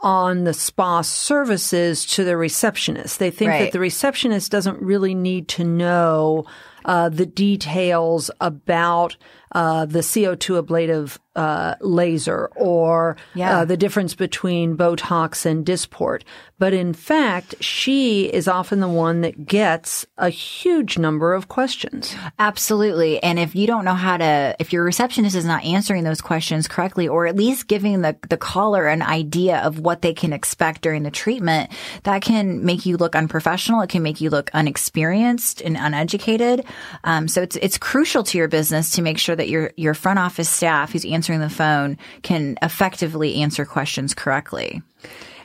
on 0.00 0.44
the 0.44 0.52
spa 0.52 1.02
services 1.02 2.04
to 2.04 2.24
the 2.24 2.36
receptionist. 2.36 3.18
They 3.18 3.30
think 3.30 3.50
right. 3.50 3.58
that 3.60 3.72
the 3.72 3.80
receptionist 3.80 4.50
doesn't 4.50 4.82
really 4.82 5.14
need 5.14 5.48
to 5.48 5.64
know 5.64 6.46
uh, 6.84 7.08
the 7.08 7.26
details 7.26 8.30
about 8.40 9.16
uh, 9.54 9.86
the 9.86 10.00
CO2 10.00 10.58
ablative 10.58 11.18
uh, 11.36 11.74
laser 11.80 12.46
or 12.54 13.16
yeah. 13.34 13.58
uh, 13.58 13.64
the 13.64 13.76
difference 13.76 14.14
between 14.14 14.76
Botox 14.76 15.44
and 15.46 15.66
Dysport. 15.66 16.22
But 16.58 16.72
in 16.72 16.92
fact, 16.92 17.56
she 17.60 18.26
is 18.26 18.46
often 18.46 18.78
the 18.78 18.88
one 18.88 19.22
that 19.22 19.44
gets 19.44 20.06
a 20.16 20.30
huge 20.30 20.96
number 20.96 21.34
of 21.34 21.48
questions. 21.48 22.14
Absolutely. 22.38 23.20
And 23.22 23.40
if 23.40 23.56
you 23.56 23.66
don't 23.66 23.84
know 23.84 23.94
how 23.94 24.16
to, 24.16 24.54
if 24.60 24.72
your 24.72 24.84
receptionist 24.84 25.34
is 25.34 25.44
not 25.44 25.64
answering 25.64 26.04
those 26.04 26.20
questions 26.20 26.68
correctly, 26.68 27.08
or 27.08 27.26
at 27.26 27.34
least 27.34 27.66
giving 27.66 28.02
the, 28.02 28.16
the 28.30 28.36
caller 28.36 28.86
an 28.86 29.02
idea 29.02 29.58
of 29.58 29.80
what 29.80 30.02
they 30.02 30.14
can 30.14 30.32
expect 30.32 30.82
during 30.82 31.02
the 31.02 31.10
treatment, 31.10 31.72
that 32.04 32.22
can 32.22 32.64
make 32.64 32.86
you 32.86 32.96
look 32.96 33.16
unprofessional. 33.16 33.80
It 33.80 33.90
can 33.90 34.04
make 34.04 34.20
you 34.20 34.30
look 34.30 34.50
unexperienced 34.54 35.60
and 35.60 35.76
uneducated. 35.76 36.64
Um, 37.02 37.26
so 37.26 37.42
it's, 37.42 37.56
it's 37.56 37.78
crucial 37.78 38.22
to 38.22 38.38
your 38.38 38.48
business 38.48 38.90
to 38.92 39.02
make 39.02 39.18
sure 39.18 39.34
that 39.34 39.43
your, 39.48 39.72
your 39.76 39.94
front 39.94 40.18
office 40.18 40.48
staff 40.48 40.92
who's 40.92 41.04
answering 41.04 41.24
answering 41.24 41.40
the 41.40 41.54
phone 41.54 41.98
can 42.22 42.58
effectively 42.62 43.36
answer 43.36 43.64
questions 43.64 44.14
correctly. 44.14 44.82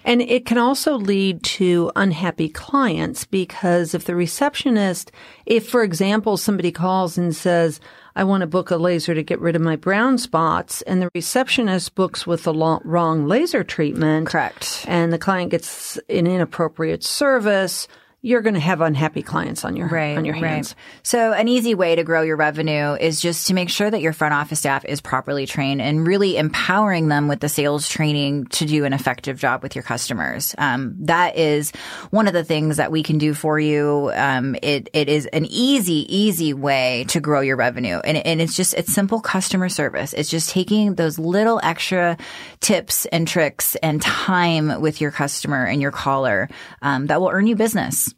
And 0.06 0.22
it 0.22 0.46
can 0.46 0.58
also 0.58 0.96
lead 0.96 1.44
to 1.44 1.92
unhappy 1.96 2.50
clients 2.50 3.26
because 3.26 3.94
if 3.94 4.06
the 4.06 4.16
receptionist, 4.16 5.12
if 5.46 5.70
for 5.70 5.84
example, 5.84 6.38
somebody 6.38 6.72
calls 6.72 7.18
and 7.18 7.36
says, 7.36 7.80
I 8.16 8.24
want 8.24 8.42
to 8.42 8.48
book 8.48 8.72
a 8.72 8.78
laser 8.78 9.14
to 9.14 9.24
get 9.24 9.40
rid 9.40 9.56
of 9.56 9.62
my 9.62 9.76
brown 9.76 10.18
spots, 10.18 10.82
and 10.82 11.02
the 11.02 11.10
receptionist 11.14 11.96
books 11.96 12.26
with 12.26 12.44
the 12.44 12.54
wrong 12.54 13.28
laser 13.28 13.64
treatment. 13.64 14.28
Correct. 14.28 14.84
And 14.88 15.14
the 15.14 15.20
client 15.20 15.52
gets 15.52 15.98
an 16.10 16.28
inappropriate 16.28 17.04
service 17.04 17.88
you're 18.22 18.42
going 18.42 18.56
to 18.56 18.60
have 18.60 18.82
unhappy 18.82 19.24
clients 19.24 19.64
on 19.64 19.78
your 19.78 19.88
right, 19.88 20.18
on 20.18 20.26
your 20.26 20.36
hands. 20.36 20.76
Right. 20.76 21.00
So 21.04 21.32
an 21.32 21.48
easy 21.48 21.74
way 21.74 21.96
to 21.96 22.04
grow 22.04 22.22
your 22.22 22.36
revenue 22.36 22.94
is 22.96 23.22
just 23.22 23.48
to 23.48 23.54
make 23.54 23.70
sure 23.70 23.90
that 23.90 24.02
your 24.02 24.12
front 24.12 24.34
office 24.34 24.60
staff 24.60 24.84
is 24.84 25.00
properly 25.00 25.46
trained 25.46 25.82
and 25.82 26.06
really 26.06 26.36
empowering 26.36 27.08
them 27.08 27.30
with 27.30 27.40
the 27.40 27.48
sales 27.48 27.88
training 27.88 28.48
to 28.48 28.66
do 28.66 28.84
an 28.84 28.92
effective 28.92 29.40
job 29.40 29.64
with 29.64 29.74
your 29.74 29.84
customers. 29.84 30.54
Um, 30.58 30.96
that 31.00 31.38
is 31.38 31.72
one 32.10 32.28
of 32.28 32.34
the 32.34 32.44
things 32.44 32.76
that 32.78 32.92
we 32.92 33.04
can 33.04 33.20
do 33.20 33.34
for 33.34 33.58
you. 33.58 34.12
Um, 34.14 34.56
it 34.62 34.90
it 34.92 35.08
is 35.08 35.26
an 35.28 35.46
easy 35.46 36.06
easy 36.14 36.54
way 36.54 37.06
to 37.10 37.22
grow 37.22 37.40
your 37.40 37.56
revenue, 37.56 38.00
and 38.04 38.18
and 38.18 38.42
it's 38.42 38.56
just 38.56 38.74
it's 38.74 38.94
simple 38.94 39.22
customer 39.22 39.70
service. 39.70 40.12
It's 40.14 40.30
just 40.30 40.50
taking 40.50 40.96
those 40.96 41.18
little 41.18 41.62
extra 41.64 42.18
tips 42.60 43.06
and 43.06 43.26
tricks 43.26 43.76
and 43.78 44.02
time 44.02 44.82
with 44.82 45.00
your 45.00 45.12
customer 45.12 45.64
and 45.64 45.82
your 45.82 45.92
caller 45.92 46.50
um, 46.82 47.08
that 47.08 47.22
will 47.22 47.30
earn 47.30 47.48
you 47.48 47.56
business 47.56 48.10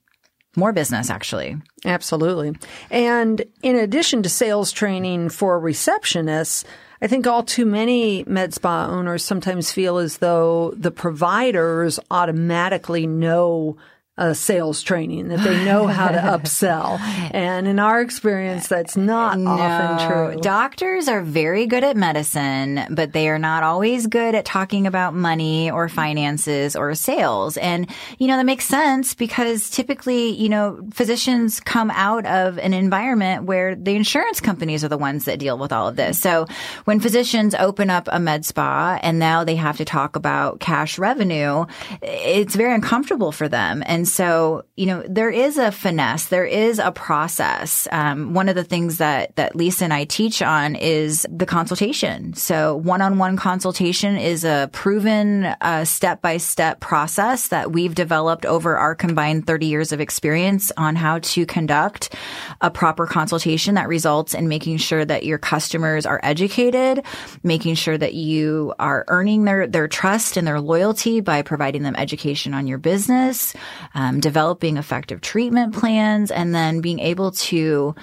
more 0.56 0.74
business 0.74 1.10
actually. 1.10 1.58
Absolutely. 1.86 2.56
And 2.90 3.44
in 3.64 3.76
addition 3.76 4.24
to 4.24 4.30
sales 4.30 4.72
training 4.72 5.30
for 5.30 5.60
receptionists, 5.60 6.64
I 7.02 7.08
think 7.08 7.26
all 7.26 7.44
too 7.44 7.66
many 7.66 8.24
med 8.28 8.54
spa 8.54 8.88
owners 8.88 9.24
sometimes 9.24 9.72
feel 9.72 9.98
as 9.98 10.18
though 10.18 10.74
the 10.78 10.92
providers 10.92 12.00
automatically 12.12 13.08
know 13.08 13.78
uh, 14.22 14.36
sales 14.36 14.84
training, 14.84 15.30
that 15.30 15.40
they 15.40 15.66
know 15.66 15.88
how 15.88 16.10
to 16.10 16.18
upsell. 16.38 17.00
And 17.34 17.68
in 17.68 17.80
our 17.80 18.02
experience, 18.02 18.68
that's 18.68 18.96
not 18.96 19.40
no. 19.40 19.50
often 19.50 20.08
true. 20.08 20.42
Doctors 20.42 21.08
are 21.08 21.22
very 21.22 21.66
good 21.66 21.84
at 21.84 21.98
medicine, 21.98 22.86
but 22.92 23.14
they 23.14 23.30
are 23.30 23.40
not 23.40 23.64
always 23.64 24.06
good 24.06 24.36
at 24.36 24.46
talking 24.46 24.86
about 24.86 25.16
money 25.16 25.72
or 25.72 25.90
finances 25.90 26.76
or 26.76 26.94
sales. 26.94 27.58
And, 27.58 27.90
you 28.20 28.28
know, 28.28 28.38
that 28.38 28.46
makes 28.46 28.66
sense 28.66 29.16
because 29.16 29.72
typically, 29.72 30.30
you 30.40 30.50
know, 30.50 30.80
physicians 30.94 31.60
come 31.60 31.90
out 31.90 32.28
of 32.28 32.60
an 32.60 32.76
environment 32.76 33.46
where 33.46 33.76
the 33.76 33.96
insurance 33.96 34.40
companies 34.40 34.84
are 34.84 34.90
the 34.90 35.00
ones 35.00 35.26
that 35.26 35.40
deal 35.40 35.58
with 35.58 35.74
all 35.74 35.88
of 35.88 35.96
this. 35.96 36.20
So 36.20 36.46
when 36.86 37.00
physicians 37.00 37.56
open 37.56 37.90
up 37.90 38.08
a 38.12 38.20
med 38.20 38.46
spa 38.46 39.00
and 39.02 39.18
now 39.18 39.44
they 39.44 39.56
have 39.56 39.78
to 39.78 39.86
talk 39.86 40.16
about 40.16 40.60
cash 40.60 41.00
revenue, 41.00 41.66
it's 42.04 42.56
very 42.56 42.76
uncomfortable 42.76 43.32
for 43.32 43.50
them. 43.50 43.82
And 43.88 44.11
so, 44.12 44.66
you 44.76 44.86
know, 44.86 45.04
there 45.08 45.30
is 45.30 45.58
a 45.58 45.72
finesse, 45.72 46.26
there 46.26 46.46
is 46.46 46.80
a 46.80 46.92
process. 46.92 47.88
Um, 47.92 48.34
one 48.34 48.50
of 48.50 48.56
the 48.56 48.64
things 48.64 48.98
that, 48.98 49.36
that 49.38 49.56
Lisa 49.56 49.86
and 49.86 49.94
I 49.94 50.04
teach 50.04 50.42
on 50.42 50.76
is 50.76 51.26
the 51.32 51.46
consultation. 51.46 52.34
So 52.34 52.76
one-on-one 52.76 53.38
consultation 53.38 54.18
is 54.18 54.44
a 54.44 54.70
proven 54.74 55.56
step 55.84 56.22
by 56.22 56.38
step 56.38 56.80
process 56.82 57.48
that 57.48 57.72
we've 57.72 57.96
developed 57.96 58.46
over 58.46 58.78
our 58.78 58.96
combined 58.96 59.48
30 59.48 59.66
years 59.66 59.92
of 59.92 60.02
experience 60.02 60.72
on 60.76 60.96
how 60.96 61.20
to 61.20 61.46
conduct 61.46 62.14
a 62.60 62.70
proper 62.70 63.08
consultation 63.08 63.76
that 63.76 63.88
results 63.88 64.34
in 64.34 64.48
making 64.48 64.78
sure 64.78 65.06
that 65.06 65.24
your 65.24 65.38
customers 65.38 66.06
are 66.06 66.20
educated, 66.24 67.06
making 67.44 67.76
sure 67.76 67.98
that 67.98 68.14
you 68.14 68.74
are 68.80 69.06
earning 69.08 69.46
their, 69.46 69.68
their 69.68 69.88
trust 69.88 70.36
and 70.36 70.46
their 70.46 70.60
loyalty 70.60 71.22
by 71.22 71.42
providing 71.42 71.84
them 71.84 71.96
education 71.96 72.54
on 72.54 72.68
your 72.68 72.78
business, 72.78 73.54
um, 73.94 74.01
developing 74.20 74.78
effective 74.78 75.22
treatment 75.22 75.76
plans, 75.76 76.32
and 76.32 76.54
then 76.56 76.82
being 76.82 77.00
able 77.00 77.32
to 77.32 77.94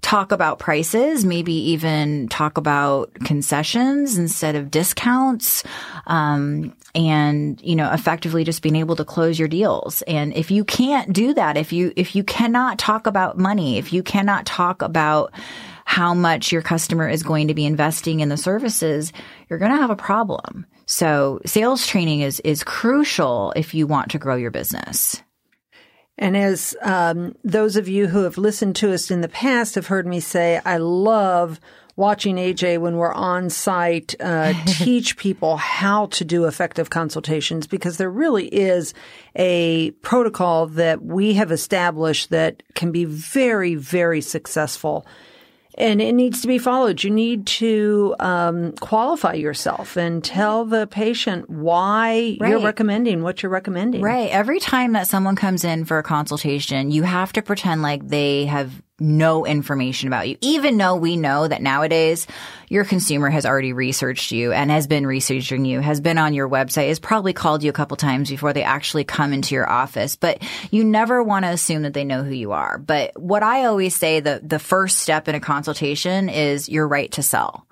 talk 0.00 0.30
about 0.30 0.60
prices, 0.60 1.24
maybe 1.24 1.52
even 1.52 2.28
talk 2.28 2.56
about 2.56 3.12
concessions 3.24 4.16
instead 4.16 4.54
of 4.54 4.70
discounts. 4.70 5.64
Um, 6.06 6.72
and, 6.94 7.60
you 7.62 7.74
know, 7.74 7.92
effectively 7.92 8.44
just 8.44 8.62
being 8.62 8.76
able 8.76 8.94
to 8.96 9.04
close 9.04 9.38
your 9.40 9.48
deals. 9.48 10.02
And 10.02 10.32
if 10.34 10.50
you 10.50 10.64
can't 10.64 11.12
do 11.12 11.34
that, 11.34 11.56
if 11.56 11.72
you, 11.72 11.92
if 11.96 12.14
you 12.14 12.22
cannot 12.22 12.78
talk 12.78 13.06
about 13.06 13.38
money, 13.38 13.76
if 13.78 13.92
you 13.92 14.02
cannot 14.02 14.46
talk 14.46 14.82
about 14.82 15.32
how 15.84 16.14
much 16.14 16.52
your 16.52 16.62
customer 16.62 17.08
is 17.08 17.22
going 17.22 17.48
to 17.48 17.54
be 17.54 17.66
investing 17.66 18.20
in 18.20 18.28
the 18.28 18.36
services, 18.36 19.12
you're 19.48 19.58
going 19.58 19.72
to 19.72 19.78
have 19.78 19.90
a 19.90 19.96
problem. 19.96 20.64
So 20.86 21.40
sales 21.44 21.86
training 21.86 22.20
is, 22.20 22.40
is 22.40 22.62
crucial 22.62 23.52
if 23.56 23.74
you 23.74 23.86
want 23.86 24.12
to 24.12 24.18
grow 24.18 24.36
your 24.36 24.50
business. 24.50 25.22
And 26.18 26.36
as 26.36 26.76
um, 26.82 27.36
those 27.44 27.76
of 27.76 27.88
you 27.88 28.08
who 28.08 28.24
have 28.24 28.38
listened 28.38 28.74
to 28.76 28.92
us 28.92 29.10
in 29.10 29.20
the 29.20 29.28
past 29.28 29.76
have 29.76 29.86
heard 29.86 30.06
me 30.06 30.18
say, 30.18 30.60
I 30.64 30.78
love 30.78 31.60
watching 31.94 32.36
AJ 32.36 32.78
when 32.78 32.96
we're 32.96 33.12
on 33.12 33.50
site 33.50 34.14
uh, 34.20 34.52
teach 34.66 35.16
people 35.16 35.56
how 35.56 36.06
to 36.06 36.24
do 36.24 36.44
effective 36.44 36.90
consultations 36.90 37.66
because 37.66 37.96
there 37.96 38.10
really 38.10 38.46
is 38.46 38.94
a 39.36 39.90
protocol 40.02 40.66
that 40.66 41.02
we 41.02 41.34
have 41.34 41.50
established 41.52 42.30
that 42.30 42.62
can 42.74 42.92
be 42.92 43.04
very, 43.04 43.74
very 43.74 44.20
successful 44.20 45.06
and 45.76 46.00
it 46.00 46.12
needs 46.12 46.40
to 46.42 46.48
be 46.48 46.58
followed. 46.58 47.02
You 47.02 47.10
need 47.10 47.46
to 47.46 48.16
um, 48.18 48.72
qualify 48.72 49.34
yourself 49.34 49.96
and 49.96 50.24
tell 50.24 50.64
the 50.64 50.86
patient 50.86 51.48
why 51.48 52.36
right. 52.40 52.50
you're 52.50 52.62
recommending 52.62 53.22
what 53.22 53.42
you're 53.42 53.50
recommending. 53.50 54.00
Right. 54.02 54.30
Every 54.30 54.60
time 54.60 54.92
that 54.92 55.06
someone 55.06 55.36
comes 55.36 55.64
in 55.64 55.84
for 55.84 55.98
a 55.98 56.02
consultation, 56.02 56.90
you 56.90 57.02
have 57.02 57.32
to 57.34 57.42
pretend 57.42 57.82
like 57.82 58.06
they 58.08 58.46
have 58.46 58.82
no 59.00 59.46
information 59.46 60.08
about 60.08 60.28
you, 60.28 60.36
even 60.40 60.76
though 60.76 60.96
we 60.96 61.16
know 61.16 61.46
that 61.46 61.62
nowadays 61.62 62.26
your 62.68 62.84
consumer 62.84 63.30
has 63.30 63.46
already 63.46 63.72
researched 63.72 64.32
you 64.32 64.52
and 64.52 64.70
has 64.70 64.86
been 64.86 65.06
researching 65.06 65.64
you, 65.64 65.80
has 65.80 66.00
been 66.00 66.18
on 66.18 66.34
your 66.34 66.48
website, 66.48 66.88
has 66.88 66.98
probably 66.98 67.32
called 67.32 67.62
you 67.62 67.70
a 67.70 67.72
couple 67.74 67.96
times 67.96 68.30
before 68.30 68.52
they 68.52 68.62
actually 68.62 69.04
come 69.04 69.32
into 69.32 69.54
your 69.54 69.68
office. 69.68 70.16
But 70.16 70.42
you 70.70 70.84
never 70.84 71.22
want 71.22 71.44
to 71.44 71.50
assume 71.50 71.82
that 71.82 71.94
they 71.94 72.04
know 72.04 72.22
who 72.22 72.34
you 72.34 72.52
are. 72.52 72.78
But 72.78 73.18
what 73.20 73.42
I 73.42 73.64
always 73.64 73.94
say 73.94 74.20
the, 74.20 74.40
the 74.42 74.58
first 74.58 74.98
step 74.98 75.28
in 75.28 75.34
a 75.34 75.40
consultation 75.40 76.28
is 76.28 76.68
your 76.68 76.88
right 76.88 77.10
to 77.12 77.22
sell. 77.22 77.66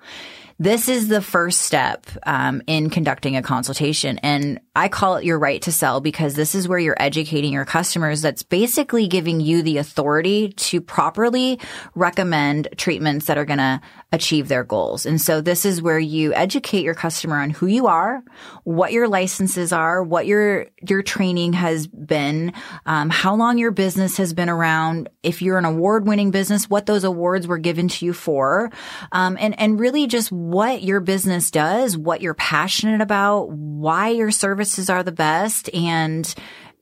This 0.59 0.89
is 0.89 1.07
the 1.07 1.21
first 1.21 1.61
step 1.61 2.07
um, 2.25 2.63
in 2.65 2.89
conducting 2.89 3.35
a 3.35 3.43
consultation. 3.43 4.17
And 4.19 4.59
I 4.75 4.89
call 4.89 5.17
it 5.17 5.23
your 5.23 5.37
right 5.37 5.61
to 5.63 5.71
sell 5.71 6.01
because 6.01 6.33
this 6.33 6.55
is 6.55 6.67
where 6.67 6.79
you're 6.79 6.99
educating 6.99 7.53
your 7.53 7.65
customers. 7.65 8.23
That's 8.23 8.41
basically 8.41 9.07
giving 9.07 9.39
you 9.39 9.61
the 9.61 9.77
authority 9.77 10.49
to 10.49 10.81
properly 10.81 11.59
recommend 11.93 12.69
treatments 12.75 13.27
that 13.27 13.37
are 13.37 13.45
going 13.45 13.59
to 13.59 13.81
achieve 14.11 14.47
their 14.47 14.63
goals. 14.63 15.05
And 15.05 15.21
so 15.21 15.41
this 15.41 15.63
is 15.63 15.81
where 15.81 15.99
you 15.99 16.33
educate 16.33 16.83
your 16.83 16.95
customer 16.95 17.37
on 17.37 17.51
who 17.51 17.67
you 17.67 17.85
are, 17.85 18.23
what 18.63 18.91
your 18.93 19.07
licenses 19.07 19.71
are, 19.71 20.01
what 20.01 20.25
your, 20.25 20.67
your 20.87 21.03
training 21.03 21.53
has 21.53 21.85
been, 21.85 22.53
um, 22.85 23.09
how 23.09 23.35
long 23.35 23.59
your 23.59 23.71
business 23.71 24.17
has 24.17 24.33
been 24.33 24.49
around. 24.49 25.09
If 25.21 25.41
you're 25.41 25.57
an 25.57 25.65
award 25.65 26.07
winning 26.07 26.31
business, 26.31 26.69
what 26.69 26.85
those 26.85 27.03
awards 27.03 27.47
were 27.47 27.57
given 27.57 27.89
to 27.89 28.05
you 28.05 28.13
for. 28.13 28.71
Um, 29.11 29.37
and, 29.39 29.59
and 29.59 29.79
really 29.79 30.07
just 30.07 30.31
what 30.49 30.81
your 30.81 31.01
business 31.01 31.51
does, 31.51 31.97
what 31.97 32.21
you're 32.21 32.33
passionate 32.33 33.01
about, 33.01 33.49
why 33.49 34.09
your 34.09 34.31
services 34.31 34.89
are 34.89 35.03
the 35.03 35.11
best 35.11 35.69
and 35.73 36.33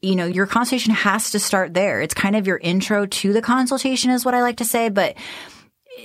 you 0.01 0.15
know, 0.15 0.25
your 0.25 0.45
consultation 0.45 0.93
has 0.93 1.31
to 1.31 1.39
start 1.39 1.73
there. 1.73 1.99
It's 1.99 2.13
kind 2.13 2.35
of 2.35 2.45
your 2.45 2.57
intro 2.59 3.07
to 3.07 3.33
the 3.33 3.41
consultation 3.41 4.11
is 4.11 4.23
what 4.23 4.35
I 4.35 4.43
like 4.43 4.57
to 4.57 4.65
say, 4.65 4.89
but 4.89 5.15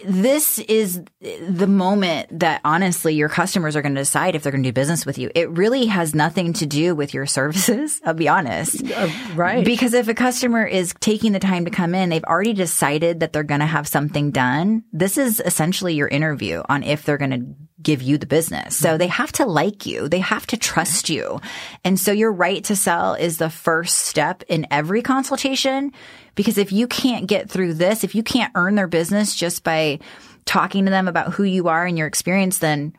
this 0.04 0.59
is 0.59 1.02
the 1.20 1.66
moment 1.66 2.40
that 2.40 2.61
honestly 2.64 3.14
your 3.14 3.28
customers 3.28 3.76
are 3.76 3.82
going 3.82 3.94
to 3.94 4.00
decide 4.00 4.35
if 4.35 4.42
they're 4.42 4.52
going 4.52 4.62
to 4.62 4.68
do 4.68 4.73
business 4.73 5.04
with 5.04 5.18
you. 5.18 5.30
It 5.35 5.50
really 5.50 5.87
has 5.87 6.14
nothing 6.14 6.52
to 6.54 6.66
do 6.66 6.94
with 6.94 7.12
your 7.12 7.26
services. 7.40 8.00
I'll 8.04 8.14
be 8.14 8.28
honest. 8.28 8.82
Uh, 8.90 9.09
right. 9.35 9.64
Because 9.64 9.94
if 9.94 10.09
a 10.09 10.14
customer 10.14 10.64
is 10.64 10.94
taking 11.00 11.32
the 11.32 11.38
time 11.38 11.64
to 11.64 11.70
come 11.70 11.94
in, 11.94 12.09
they've 12.09 12.25
already 12.25 12.52
decided 12.52 13.20
that 13.20 13.32
they're 13.32 13.42
going 13.42 13.61
to 13.61 13.66
have 13.66 13.88
something 13.88 14.30
done. 14.30 14.85
This 14.92 15.18
is 15.18 15.42
essentially 15.44 15.94
your 15.94 16.09
interview 16.09 16.62
on 16.68 16.82
if 16.82 17.04
they're 17.04 17.18
going 17.18 17.30
to 17.30 17.54
give 17.82 18.02
you 18.02 18.18
the 18.18 18.26
business. 18.26 18.76
So 18.76 18.99
they 18.99 19.06
have 19.06 19.32
to 19.32 19.47
like 19.47 19.87
you. 19.87 20.09
They 20.09 20.18
have 20.20 20.47
to 20.49 20.56
trust 20.56 21.09
you. 21.09 21.40
And 21.85 21.99
so 21.99 22.12
your 22.12 22.32
right 22.32 22.62
to 22.64 22.76
sell 22.76 23.14
is 23.14 23.38
the 23.38 23.50
first 23.50 23.97
step 23.97 24.42
in 24.49 24.66
every 24.70 25.02
consultation. 25.02 25.92
Because 26.35 26.59
if 26.59 26.73
you 26.73 26.87
can't 26.87 27.27
get 27.27 27.51
through 27.51 27.75
this, 27.75 28.05
if 28.05 28.15
you 28.15 28.23
can't 28.23 28.53
earn 28.55 28.75
their 28.75 28.87
business 28.87 29.35
just 29.35 29.65
by 29.65 29.99
talking 30.45 30.85
to 30.85 30.91
them 30.91 31.09
about 31.09 31.35
who 31.35 31.45
you 31.45 31.69
are 31.69 31.85
and 31.85 31.99
your 31.99 32.07
experience, 32.07 32.59
then 32.59 32.95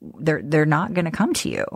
they're, 0.00 0.42
they're 0.42 0.66
not 0.66 0.94
going 0.94 1.04
to 1.04 1.10
come 1.10 1.34
to 1.34 1.48
you 1.48 1.66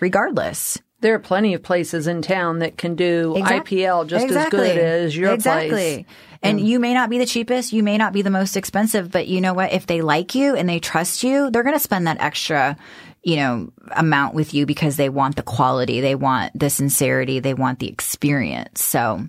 regardless. 0.00 0.78
There 1.00 1.14
are 1.14 1.20
plenty 1.20 1.54
of 1.54 1.62
places 1.62 2.06
in 2.06 2.22
town 2.22 2.60
that 2.60 2.78
can 2.78 2.94
do 2.94 3.34
exactly. 3.36 3.78
IPL 3.78 4.06
just 4.06 4.24
exactly. 4.24 4.70
as 4.70 4.74
good 4.74 4.78
as 4.78 5.16
your 5.16 5.32
exactly. 5.32 5.68
place. 5.68 6.04
And 6.42 6.60
you 6.60 6.78
may 6.78 6.94
not 6.94 7.10
be 7.10 7.18
the 7.18 7.26
cheapest, 7.26 7.72
you 7.72 7.82
may 7.82 7.98
not 7.98 8.12
be 8.12 8.22
the 8.22 8.30
most 8.30 8.56
expensive, 8.56 9.10
but 9.10 9.26
you 9.28 9.40
know 9.40 9.52
what? 9.54 9.72
If 9.72 9.86
they 9.86 10.00
like 10.00 10.34
you 10.34 10.54
and 10.54 10.68
they 10.68 10.78
trust 10.78 11.22
you, 11.22 11.50
they're 11.50 11.62
going 11.62 11.74
to 11.74 11.80
spend 11.80 12.06
that 12.06 12.20
extra, 12.20 12.76
you 13.26 13.34
know, 13.34 13.72
amount 13.96 14.36
with 14.36 14.54
you 14.54 14.66
because 14.66 14.96
they 14.96 15.08
want 15.08 15.34
the 15.34 15.42
quality, 15.42 16.00
they 16.00 16.14
want 16.14 16.56
the 16.56 16.70
sincerity, 16.70 17.40
they 17.40 17.54
want 17.54 17.80
the 17.80 17.88
experience. 17.88 18.84
So, 18.84 19.26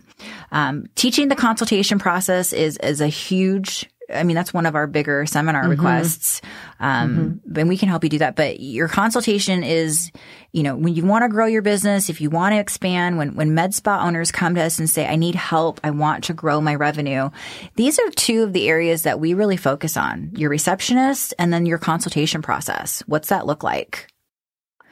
um, 0.51 0.85
teaching 0.93 1.29
the 1.29 1.35
consultation 1.35 1.97
process 1.97 2.53
is 2.53 2.77
is 2.77 3.01
a 3.01 3.07
huge 3.07 3.89
I 4.13 4.23
mean, 4.23 4.35
that's 4.35 4.53
one 4.53 4.65
of 4.65 4.75
our 4.75 4.87
bigger 4.87 5.25
seminar 5.25 5.63
mm-hmm. 5.63 5.71
requests. 5.71 6.41
Um, 6.79 7.41
mm-hmm. 7.45 7.59
and 7.59 7.69
we 7.69 7.77
can 7.77 7.89
help 7.89 8.03
you 8.03 8.09
do 8.09 8.19
that. 8.19 8.35
But 8.35 8.59
your 8.59 8.87
consultation 8.87 9.63
is, 9.63 10.11
you 10.51 10.63
know, 10.63 10.75
when 10.75 10.95
you 10.95 11.05
want 11.05 11.23
to 11.23 11.29
grow 11.29 11.45
your 11.45 11.61
business, 11.61 12.09
if 12.09 12.21
you 12.21 12.29
want 12.29 12.53
to 12.53 12.59
expand, 12.59 13.17
when, 13.17 13.35
when 13.35 13.53
med 13.53 13.73
spa 13.73 14.03
owners 14.05 14.31
come 14.31 14.55
to 14.55 14.61
us 14.61 14.79
and 14.79 14.89
say, 14.89 15.07
I 15.07 15.15
need 15.15 15.35
help, 15.35 15.79
I 15.83 15.91
want 15.91 16.25
to 16.25 16.33
grow 16.33 16.61
my 16.61 16.75
revenue. 16.75 17.29
These 17.75 17.99
are 17.99 18.09
two 18.11 18.43
of 18.43 18.53
the 18.53 18.67
areas 18.67 19.03
that 19.03 19.19
we 19.19 19.33
really 19.33 19.57
focus 19.57 19.97
on 19.97 20.31
your 20.35 20.49
receptionist 20.49 21.33
and 21.37 21.51
then 21.51 21.65
your 21.65 21.77
consultation 21.77 22.41
process. 22.41 23.03
What's 23.07 23.29
that 23.29 23.45
look 23.45 23.63
like? 23.63 24.07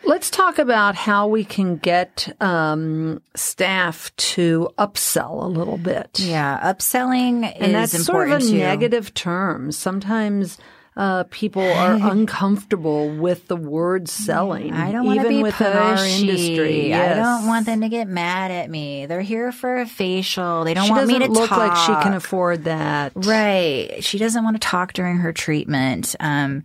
Let's 0.05 0.29
talk 0.29 0.59
about 0.59 0.95
how 0.95 1.27
we 1.27 1.43
can 1.43 1.77
get 1.77 2.35
um, 2.39 3.21
staff 3.35 4.15
to 4.17 4.69
upsell 4.77 5.43
a 5.43 5.47
little 5.47 5.77
bit. 5.77 6.19
Yeah, 6.19 6.59
upselling 6.73 7.51
and 7.59 7.73
that's 7.73 8.05
sort 8.05 8.31
of 8.31 8.41
a 8.41 8.45
too. 8.45 8.57
negative 8.57 9.13
term. 9.13 9.71
Sometimes 9.71 10.57
uh, 10.97 11.25
people 11.29 11.61
are 11.61 11.93
uncomfortable 12.11 13.09
with 13.09 13.47
the 13.47 13.55
word 13.55 14.07
selling. 14.07 14.73
I 14.73 14.91
don't 14.91 15.05
want 15.05 15.21
to 15.21 15.27
be 15.27 15.43
pushy. 15.43 16.89
Yes. 16.89 17.17
I 17.17 17.21
don't 17.21 17.47
want 17.47 17.65
them 17.65 17.81
to 17.81 17.89
get 17.89 18.07
mad 18.07 18.51
at 18.51 18.69
me. 18.69 19.05
They're 19.05 19.21
here 19.21 19.51
for 19.51 19.77
a 19.81 19.85
facial. 19.85 20.63
They 20.63 20.73
don't 20.73 20.85
she 20.85 20.91
want 20.91 21.07
me 21.07 21.19
to 21.19 21.27
look 21.27 21.49
talk. 21.49 21.57
like 21.57 21.75
she 21.77 22.03
can 22.03 22.13
afford 22.13 22.63
that. 22.65 23.11
Right. 23.15 24.03
She 24.03 24.17
doesn't 24.17 24.43
want 24.43 24.55
to 24.55 24.65
talk 24.65 24.93
during 24.93 25.17
her 25.17 25.33
treatment. 25.33 26.15
Um, 26.19 26.63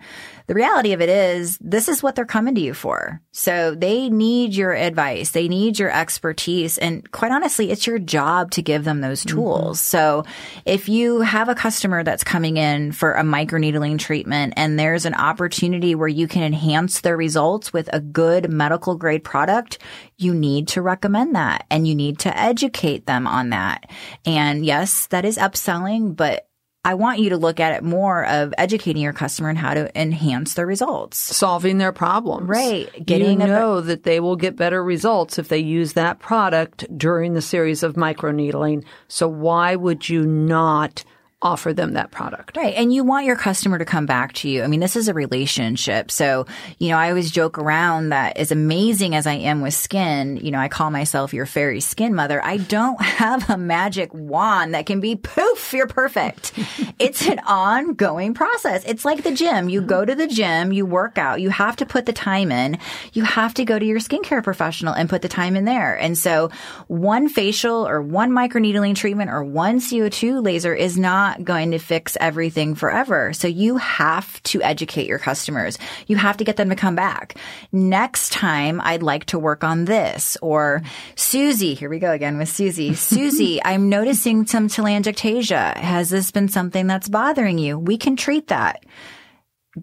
the 0.51 0.55
reality 0.57 0.93
of 0.93 1.01
it 1.01 1.09
is 1.09 1.57
this 1.61 1.89
is 1.89 2.03
what 2.03 2.17
they're 2.17 2.25
coming 2.25 2.57
to 2.57 2.61
you 2.61 2.75
for. 2.75 3.23
So 3.31 3.77
they 3.77 4.11
need 4.11 4.53
your 4.53 4.73
advice. 4.73 5.31
They 5.31 5.47
need 5.47 5.79
your 5.79 5.93
expertise. 5.93 6.77
And 6.77 7.09
quite 7.13 7.31
honestly, 7.31 7.71
it's 7.71 7.87
your 7.87 8.01
job 8.01 8.51
to 8.51 8.61
give 8.61 8.83
them 8.83 9.01
those 9.01 9.25
tools. 9.25 9.79
Mm-hmm. 9.79 9.97
So 9.97 10.25
if 10.67 10.89
you 10.89 11.21
have 11.21 11.49
a 11.49 11.55
customer 11.55 12.03
that's 12.03 12.25
coming 12.25 12.57
in 12.57 12.91
for 12.91 13.13
a 13.13 13.23
microneedling 13.23 14.01
treatment 14.01 14.55
and 14.57 14.77
there's 14.77 15.07
an 15.07 15.15
opportunity 15.15 15.95
where 15.95 16.09
you 16.09 16.27
can 16.27 16.43
enhance 16.43 17.01
their 17.01 17.17
results 17.17 17.73
with 17.73 17.89
a 17.93 18.01
good 18.01 18.51
medical 18.51 18.97
grade 18.97 19.23
product, 19.23 19.79
you 20.19 20.35
need 20.35 20.67
to 20.67 20.83
recommend 20.83 21.37
that 21.37 21.65
and 21.71 21.87
you 21.87 21.95
need 21.95 22.19
to 22.19 22.37
educate 22.37 23.07
them 23.07 23.29
on 23.29 23.51
that. 23.51 23.89
And 24.27 24.67
yes, 24.67 25.07
that 25.07 25.25
is 25.25 25.39
upselling, 25.39 26.17
but 26.17 26.50
I 26.83 26.95
want 26.95 27.19
you 27.19 27.31
to 27.31 27.37
look 27.37 27.61
at 27.61 27.75
it 27.75 27.83
more 27.83 28.25
of 28.25 28.55
educating 28.57 29.03
your 29.03 29.13
customer 29.13 29.51
and 29.51 29.59
how 29.59 29.75
to 29.75 30.01
enhance 30.01 30.55
their 30.55 30.67
results. 30.67 31.19
Solving 31.19 31.77
their 31.77 31.93
problems. 31.93 32.49
Right. 32.49 32.91
Getting 33.05 33.43
you 33.43 33.47
know 33.47 33.83
that 33.83 34.05
they 34.05 34.19
will 34.19 34.37
get 34.37 34.57
better 34.57 34.83
results 34.83 35.39
if 35.39 35.49
they 35.49 35.59
use 35.59 35.93
that 35.93 36.21
product 36.21 36.87
during 36.97 37.35
the 37.35 37.43
series 37.43 37.83
of 37.83 37.95
microneedling. 37.97 38.85
So 39.09 39.29
why 39.29 39.77
would 39.77 40.09
you 40.09 40.25
not 40.25 41.05
offer 41.43 41.73
them 41.73 41.95
that 41.95 42.11
product. 42.11 42.57
Right. 42.57 42.75
And 42.75 42.93
you 42.93 43.03
want 43.03 43.25
your 43.25 43.37
customer 43.37 43.79
to 43.79 43.85
come 43.87 44.05
back 44.05 44.35
to 44.35 44.49
you. 44.49 44.63
I 44.63 44.67
mean, 44.67 44.81
this 44.81 44.95
is 44.95 45.09
a 45.09 45.15
relationship. 45.15 46.11
So, 46.11 46.47
you 46.79 46.91
know, 46.91 46.99
I 46.99 47.09
always 47.09 47.31
joke 47.31 47.57
around 47.57 48.11
that 48.11 48.37
as 48.37 48.53
amazing 48.53 49.15
as 49.15 49.27
I 49.27 49.35
am 49.35 49.63
with 49.63 49.73
skin, 49.73 50.37
you 50.37 50.51
know, 50.51 50.59
I 50.59 50.69
call 50.69 50.91
myself 50.91 51.33
your 51.33 51.47
fairy 51.47 51.81
skin 51.81 52.15
mother. 52.15 52.45
I 52.45 52.59
don't 52.59 53.01
have 53.21 53.49
a 53.49 53.57
magic 53.57 54.13
wand 54.13 54.75
that 54.75 54.85
can 54.85 55.01
be 55.01 55.17
poof, 55.17 55.73
you're 55.73 55.87
perfect. 55.87 56.53
it's 56.99 57.27
an 57.27 57.39
ongoing 57.47 58.35
process. 58.35 58.85
It's 58.85 59.07
like 59.07 59.23
the 59.23 59.35
gym. 59.35 59.71
You 59.71 59.81
go 59.81 60.05
to 60.05 60.15
the 60.15 60.27
gym, 60.27 60.73
you 60.73 60.85
work 60.85 61.17
out, 61.17 61.41
you 61.41 61.49
have 61.49 61.77
to 61.77 61.87
put 61.87 62.05
the 62.05 62.13
time 62.13 62.53
in. 62.53 62.79
You 63.15 63.25
have 63.25 63.55
to 63.55 63.65
go 63.65 63.79
to 63.79 63.87
your 63.87 63.99
skincare 63.99 64.45
professional 64.45 64.93
and 64.93 65.09
put 65.09 65.23
the 65.23 65.29
time 65.29 65.57
in 65.57 65.65
there. 65.65 65.97
And 65.99 66.19
so 66.19 66.51
one 66.89 67.31
facial 67.31 67.89
or 67.89 68.03
one 68.03 68.31
microneedling 68.31 68.95
treatment 68.95 69.31
or 69.31 69.43
one 69.43 69.79
CO2 69.79 70.45
laser 70.45 70.75
is 70.75 70.99
not 70.99 71.30
not 71.31 71.45
going 71.45 71.71
to 71.71 71.79
fix 71.79 72.17
everything 72.21 72.75
forever. 72.75 73.33
So 73.33 73.47
you 73.47 73.77
have 73.77 74.43
to 74.45 74.63
educate 74.63 75.07
your 75.07 75.19
customers. 75.19 75.79
You 76.07 76.17
have 76.17 76.37
to 76.39 76.45
get 76.45 76.57
them 76.57 76.71
to 76.71 76.77
come 76.77 76.97
back. 76.97 77.37
Next 77.73 78.33
time 78.33 78.81
I'd 78.81 79.03
like 79.03 79.27
to 79.27 79.39
work 79.39 79.63
on 79.63 79.85
this 79.85 80.37
or 80.43 80.83
Susie, 81.15 81.75
here 81.75 81.89
we 81.91 81.99
go 81.99 82.13
again 82.13 82.39
with 82.39 82.49
Susie. 82.49 82.95
Susie, 83.11 83.61
I'm 83.65 83.89
noticing 83.89 84.47
some 84.47 84.69
telangiectasia. 84.69 85.77
Has 85.77 86.11
this 86.11 86.31
been 86.31 86.49
something 86.49 86.87
that's 86.87 87.09
bothering 87.09 87.59
you? 87.59 87.79
We 87.79 87.97
can 87.97 88.17
treat 88.17 88.49
that 88.49 88.85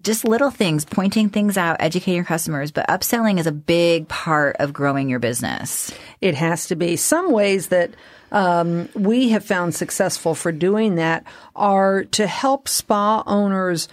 just 0.02 0.24
little 0.24 0.50
things, 0.50 0.84
pointing 0.84 1.28
things 1.28 1.56
out, 1.56 1.76
educating 1.80 2.16
your 2.16 2.24
customers, 2.24 2.70
but 2.70 2.86
upselling 2.88 3.38
is 3.38 3.46
a 3.46 3.52
big 3.52 4.08
part 4.08 4.56
of 4.58 4.72
growing 4.72 5.08
your 5.08 5.18
business. 5.18 5.92
It 6.20 6.34
has 6.34 6.66
to 6.66 6.76
be. 6.76 6.96
Some 6.96 7.32
ways 7.32 7.68
that 7.68 7.90
um, 8.32 8.88
we 8.94 9.30
have 9.30 9.44
found 9.44 9.74
successful 9.74 10.34
for 10.34 10.52
doing 10.52 10.96
that 10.96 11.24
are 11.56 12.04
to 12.04 12.26
help 12.26 12.68
spa 12.68 13.22
owners 13.26 13.88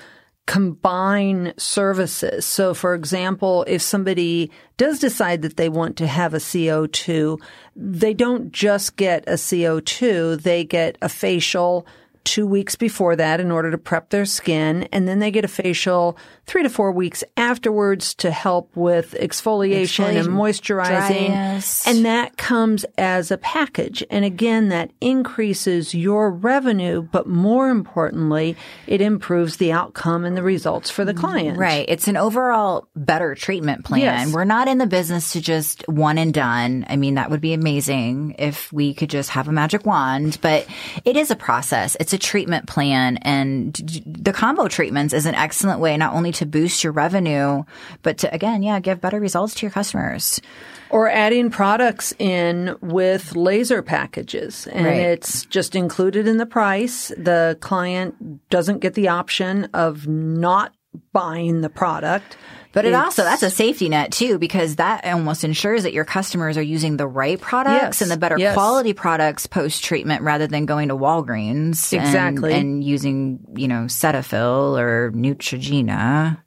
combine 0.46 1.54
services. 1.58 2.46
So, 2.46 2.74
for 2.74 2.94
example, 2.94 3.66
if 3.68 3.82
somebody 3.82 4.52
does 4.78 5.00
decide 5.00 5.42
that 5.42 5.58
they 5.58 5.70
want 5.70 5.98
to 5.98 6.08
have 6.08 6.34
a 6.34 6.38
CO2, 6.38 7.42
they 7.76 8.14
don't 8.14 8.52
just 8.52 8.96
get 8.96 9.28
a 9.28 9.34
CO2, 9.34 10.42
they 10.42 10.64
get 10.64 10.98
a 11.02 11.10
facial, 11.10 11.88
two 12.26 12.46
weeks 12.46 12.76
before 12.76 13.16
that 13.16 13.40
in 13.40 13.52
order 13.52 13.72
to 13.72 13.78
prep 13.78 14.10
their 14.10 14.26
skin. 14.26 14.84
And 14.92 15.08
then 15.08 15.20
they 15.20 15.32
get 15.32 15.46
a 15.46 15.48
facial 15.48 16.18
three 16.46 16.64
to 16.64 16.70
four 16.70 16.92
weeks 16.92 17.24
afterwards 17.38 18.14
to 18.16 18.32
help 18.32 18.76
with 18.76 19.16
exfoliation, 19.20 20.16
and 20.16 20.28
moisturizing. 20.28 21.28
dryness. 21.28 21.88
And 21.88 22.06
that 22.06 22.38
comes 22.38 22.86
as 22.98 23.32
a 23.32 23.38
package. 23.38 24.04
And 24.10 24.26
again, 24.26 24.70
that 24.70 24.92
increases 25.00 25.94
your 25.96 26.30
revenue, 26.32 27.02
but 27.02 27.28
more 27.28 27.70
importantly, 27.70 28.58
it 28.88 29.02
improves 29.02 29.58
the 29.58 29.72
outcome 29.72 30.26
and 30.26 30.36
the 30.36 30.44
results 30.44 30.90
for 30.90 31.06
the 31.06 31.14
client. 31.14 31.58
Right. 31.58 31.86
It's 31.88 32.08
an 32.08 32.18
overall 32.18 32.88
better 32.96 33.36
treatment 33.36 33.86
plan. 33.86 34.02
Yes. 34.02 34.34
We're 34.34 34.46
not 34.46 34.68
in 34.68 34.80
the 34.80 34.88
business 34.88 35.34
to 35.34 35.42
just 35.42 35.88
one 35.88 36.18
and 36.18 36.34
done. 36.34 36.86
I 36.90 36.96
mean, 36.96 37.16
that 37.16 37.30
would 37.30 37.42
be 37.42 37.54
amazing 37.54 38.36
if 38.40 38.74
we 38.74 38.94
could 38.94 39.10
just 39.10 39.30
have 39.32 39.48
a 39.48 39.52
magic 39.52 39.86
wand, 39.86 40.40
but 40.42 40.68
it 41.04 41.16
is 41.16 41.30
a 41.32 41.36
process. 41.36 41.96
It's 42.00 42.15
a 42.16 42.18
treatment 42.18 42.66
plan 42.66 43.18
and 43.18 43.76
the 44.08 44.34
combo 44.34 44.68
treatments 44.68 45.14
is 45.14 45.28
an 45.28 45.36
excellent 45.36 45.80
way 45.80 45.96
not 45.98 46.16
only 46.16 46.32
to 46.32 46.46
boost 46.48 46.84
your 46.84 46.92
revenue, 46.94 47.64
but 48.02 48.18
to 48.20 48.34
again, 48.34 48.64
yeah, 48.64 48.80
give 48.80 49.00
better 49.00 49.20
results 49.20 49.54
to 49.56 49.66
your 49.68 49.72
customers. 49.72 50.42
Or 50.90 51.10
adding 51.10 51.52
products 51.52 52.14
in 52.18 52.76
with 52.82 53.36
laser 53.36 53.82
packages. 53.84 54.68
And 54.68 54.86
Right. 54.86 54.96
it's 54.98 55.46
just 55.46 55.76
included 55.76 56.28
in 56.28 56.38
the 56.38 56.46
price. 56.46 57.12
The 57.18 57.58
client 57.60 58.50
doesn't 58.50 58.80
get 58.80 58.94
the 58.94 59.10
option 59.10 59.68
of 59.74 60.08
not 60.08 60.74
buying 61.14 61.62
the 61.62 61.70
product. 61.70 62.38
But 62.74 62.84
it 62.84 62.90
It's- 62.90 63.02
also, 63.06 63.24
that's 63.24 63.42
a 63.42 63.50
safety 63.50 63.88
net 63.88 64.12
too, 64.12 64.38
because 64.38 64.76
that 64.76 65.06
almost 65.06 65.46
ensures 65.46 65.84
that 65.84 65.94
your 65.94 66.04
customers 66.04 66.58
are 66.58 66.62
using 66.62 66.98
the 66.98 67.08
right 67.08 67.40
products 67.40 67.82
Yes, 67.82 68.02
and 68.02 68.12
the 68.12 68.18
better 68.18 68.36
yes. 68.38 68.54
quality 68.54 68.92
products 68.92 69.48
post 69.48 69.82
treatment 69.84 70.24
rather 70.24 70.46
than 70.46 70.66
going 70.66 70.90
to 70.90 70.96
Walgreens 70.96 71.94
and- 71.94 72.02
Exactly. 72.06 72.54
and, 72.54 72.84
using, 72.84 73.40
you 73.56 73.70
know, 73.70 73.86
Cetaphil 73.86 74.78
or 74.78 75.12
Neutrogena. 75.16 76.38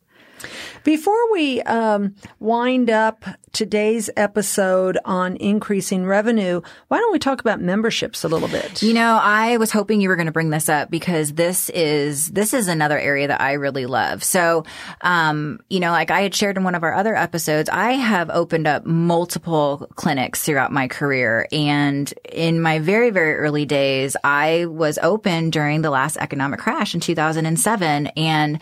Before 0.89 1.31
we 1.33 1.61
um, 1.65 2.15
wind 2.41 2.89
up 2.89 3.23
today's 3.53 4.09
episode 4.17 4.97
on 5.05 5.37
increasing 5.37 6.07
revenue, 6.07 6.63
why 6.89 6.97
don't 6.97 7.13
we 7.13 7.19
talk 7.19 7.43
about 7.43 7.61
memberships 7.61 8.25
a 8.25 8.29
little 8.29 8.49
bit? 8.49 8.83
You 8.83 8.95
know, 8.95 9.19
I 9.21 9.59
was 9.59 9.71
hoping 9.71 10.01
you 10.01 10.09
were 10.09 10.17
going 10.17 10.29
to 10.29 10.33
bring 10.33 10.49
this 10.49 10.71
up 10.71 10.91
because 10.91 11.35
this 11.35 11.69
is 11.69 12.29
this 12.29 12.55
is 12.55 12.69
another 12.69 12.99
area 12.99 13.29
that 13.29 13.39
I 13.39 13.53
really 13.53 13.85
love. 13.85 14.25
So, 14.25 14.65
um, 15.03 15.61
you 15.69 15.79
know, 15.79 15.91
like 15.91 16.11
I 16.11 16.23
had 16.23 16.35
shared 16.35 16.57
in 16.57 16.65
one 16.65 16.75
of 16.75 16.83
our 16.83 16.95
other 16.95 17.15
episodes, 17.15 17.69
I 17.69 17.93
have 17.93 18.31
opened 18.31 18.67
up 18.67 18.87
multiple 18.87 19.91
clinics 19.95 20.43
throughout 20.43 20.73
my 20.73 20.89
career, 20.89 21.47
and 21.53 22.11
in 22.33 22.63
my 22.63 22.79
very 22.79 23.11
very 23.11 23.35
early 23.35 23.67
days, 23.67 24.17
I 24.25 24.65
was 24.65 24.99
open 25.03 25.51
during 25.51 25.83
the 25.83 25.91
last 25.91 26.17
economic 26.17 26.61
crash 26.61 26.95
in 26.95 27.01
2007, 27.01 28.07
and 28.17 28.59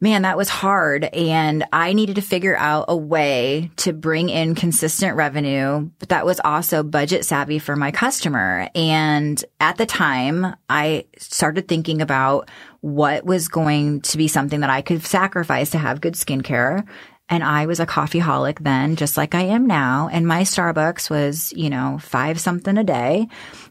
man, 0.00 0.22
that 0.22 0.36
was 0.36 0.48
hard. 0.48 1.04
And 1.04 1.64
I 1.72 1.92
needed 1.92 2.16
to 2.16 2.22
figure 2.22 2.56
out 2.56 2.86
a 2.88 2.96
way 2.96 3.70
to 3.76 3.92
bring 3.92 4.28
in 4.28 4.54
consistent 4.54 5.16
revenue, 5.16 5.90
but 5.98 6.10
that 6.10 6.26
was 6.26 6.40
also 6.44 6.82
budget 6.82 7.24
savvy 7.24 7.58
for 7.58 7.76
my 7.76 7.90
customer. 7.90 8.68
And 8.74 9.42
at 9.60 9.76
the 9.76 9.86
time, 9.86 10.54
I 10.68 11.06
started 11.18 11.68
thinking 11.68 12.00
about 12.00 12.50
what 12.80 13.24
was 13.24 13.48
going 13.48 14.02
to 14.02 14.18
be 14.18 14.28
something 14.28 14.60
that 14.60 14.70
I 14.70 14.82
could 14.82 15.04
sacrifice 15.04 15.70
to 15.70 15.78
have 15.78 16.00
good 16.00 16.14
skincare. 16.14 16.86
And 17.30 17.44
I 17.44 17.66
was 17.66 17.78
a 17.78 17.86
coffee 17.86 18.20
holic 18.20 18.58
then, 18.60 18.96
just 18.96 19.16
like 19.16 19.34
I 19.34 19.42
am 19.42 19.66
now. 19.66 20.08
And 20.10 20.26
my 20.26 20.42
Starbucks 20.42 21.10
was, 21.10 21.52
you 21.54 21.68
know, 21.68 21.98
five 22.00 22.40
something 22.40 22.78
a 22.78 22.84
day. 22.84 23.28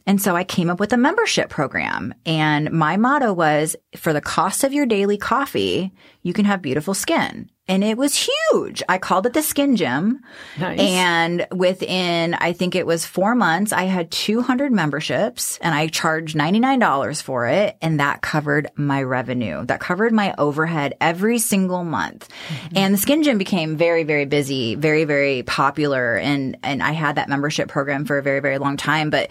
And 0.08 0.22
so 0.22 0.36
I 0.36 0.46
came 0.46 0.70
up 0.70 0.80
with 0.80 0.94
a 0.94 0.98
membership 0.98 1.50
program. 1.50 2.14
And 2.26 2.72
my 2.72 2.98
motto 2.98 3.34
was 3.34 3.76
for 3.98 4.14
the 4.14 4.22
cost 4.22 4.64
of 4.64 4.74
your 4.74 4.86
daily 4.86 5.18
coffee, 5.18 5.92
you 6.24 6.34
can 6.34 6.46
have 6.46 6.62
beautiful 6.62 6.94
skin. 6.94 7.50
And 7.70 7.84
it 7.84 7.98
was 7.98 8.30
huge. 8.52 8.82
I 8.88 8.98
called 8.98 9.26
it 9.26 9.34
the 9.34 9.42
skin 9.42 9.76
gym. 9.76 10.22
Nice. 10.58 10.80
And 10.80 11.48
within, 11.52 12.34
I 12.36 12.54
think 12.54 12.76
it 12.76 12.88
was 12.88 13.06
four 13.06 13.36
months, 13.36 13.74
I 13.74 13.84
had 13.84 14.10
200 14.10 14.72
memberships 14.72 15.58
and 15.62 15.76
I 15.76 15.88
charged 15.88 16.38
$99 16.38 17.22
for 17.22 17.46
it. 17.48 17.76
And 17.82 18.00
that 18.00 18.22
covered 18.22 18.72
my 18.76 19.04
revenue. 19.04 19.66
That 19.66 19.82
covered 19.82 20.14
my 20.14 20.34
overhead 20.38 20.96
every 21.02 21.40
single 21.40 21.84
month. 21.84 22.30
Mm-hmm. 22.30 22.78
And 22.78 22.94
the 22.94 22.98
skin 22.98 23.24
gym 23.24 23.38
became 23.38 23.76
very, 23.76 24.04
very 24.04 24.26
busy, 24.26 24.76
very, 24.76 25.04
very 25.04 25.44
popular. 25.44 26.16
And, 26.16 26.58
and 26.64 26.82
I 26.82 26.94
had 26.94 27.16
that 27.16 27.28
membership 27.28 27.68
program 27.68 28.06
for 28.06 28.18
a 28.18 28.24
very, 28.24 28.40
very 28.40 28.60
long 28.60 28.78
time. 28.78 29.10
But 29.10 29.30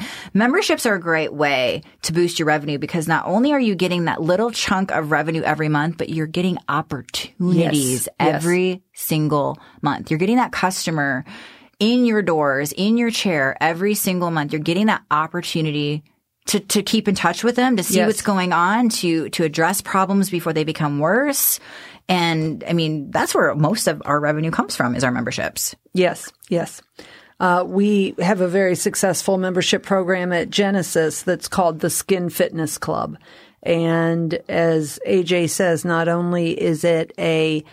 memberships 0.69 0.87
are 0.87 0.95
a 0.95 1.01
great 1.01 1.33
way 1.33 1.83
to 2.03 2.13
boost 2.13 2.39
your 2.41 2.47
revenue 2.47 2.77
because 2.79 3.07
not 3.07 3.25
only 3.27 3.53
are 3.53 3.61
you 3.61 3.75
getting 3.77 4.07
that 4.07 4.21
little 4.21 4.51
chunk 4.51 4.91
of 4.91 5.11
revenue 5.13 5.43
every 5.43 5.69
month, 5.69 5.97
but 5.97 6.09
you're 6.09 6.27
getting 6.27 6.59
opportunities 6.69 8.09
Yes. 8.19 8.45
every 8.45 8.83
single 8.93 9.59
month. 9.83 10.11
You're 10.11 10.19
getting 10.19 10.37
that 10.37 10.51
customer 10.53 11.25
in 11.79 12.05
your 12.05 12.21
doors, 12.23 12.73
in 12.73 12.97
your 12.99 13.11
chair 13.11 13.57
every 13.61 13.95
single 13.95 14.31
month. 14.33 14.53
You're 14.53 14.61
getting 14.63 14.87
that 14.87 15.03
opportunity 15.11 16.03
to, 16.47 16.59
to 16.61 16.83
keep 16.83 17.07
in 17.09 17.15
touch 17.15 17.45
with 17.45 17.55
them, 17.57 17.77
to 17.77 17.83
see 17.85 17.97
Yes. 17.99 18.07
what's 18.07 18.23
going 18.23 18.53
on, 18.53 18.89
to, 18.89 19.29
to 19.31 19.45
address 19.45 19.81
problems 19.81 20.31
before 20.31 20.53
they 20.53 20.65
become 20.65 20.99
worse. 20.99 21.61
And 22.09 22.65
I 22.69 22.73
mean, 22.73 23.11
that's 23.13 23.35
where 23.35 23.55
most 23.55 23.87
of 23.89 24.01
our 24.05 24.19
revenue 24.19 24.51
comes 24.51 24.75
from 24.77 24.95
is 24.97 25.05
our 25.05 25.11
memberships. 25.13 25.75
Yes, 25.93 26.31
yes. 26.49 26.81
Uh, 27.39 27.65
we 27.67 28.15
have 28.19 28.41
a 28.41 28.49
very 28.49 28.75
successful 28.75 29.37
membership 29.37 29.83
program 29.83 30.33
at 30.33 30.51
Genesis 30.51 31.23
that's 31.23 31.49
called 31.49 31.81
the 31.81 31.91
Skin 31.91 32.31
Fitness 32.31 32.79
Club. 32.79 33.19
And 33.63 34.39
as 34.49 34.99
AJ 35.07 35.51
says, 35.51 35.85
not 35.85 36.09
only 36.09 36.59
is 36.59 36.85
it 36.85 37.13
a, 37.19 37.65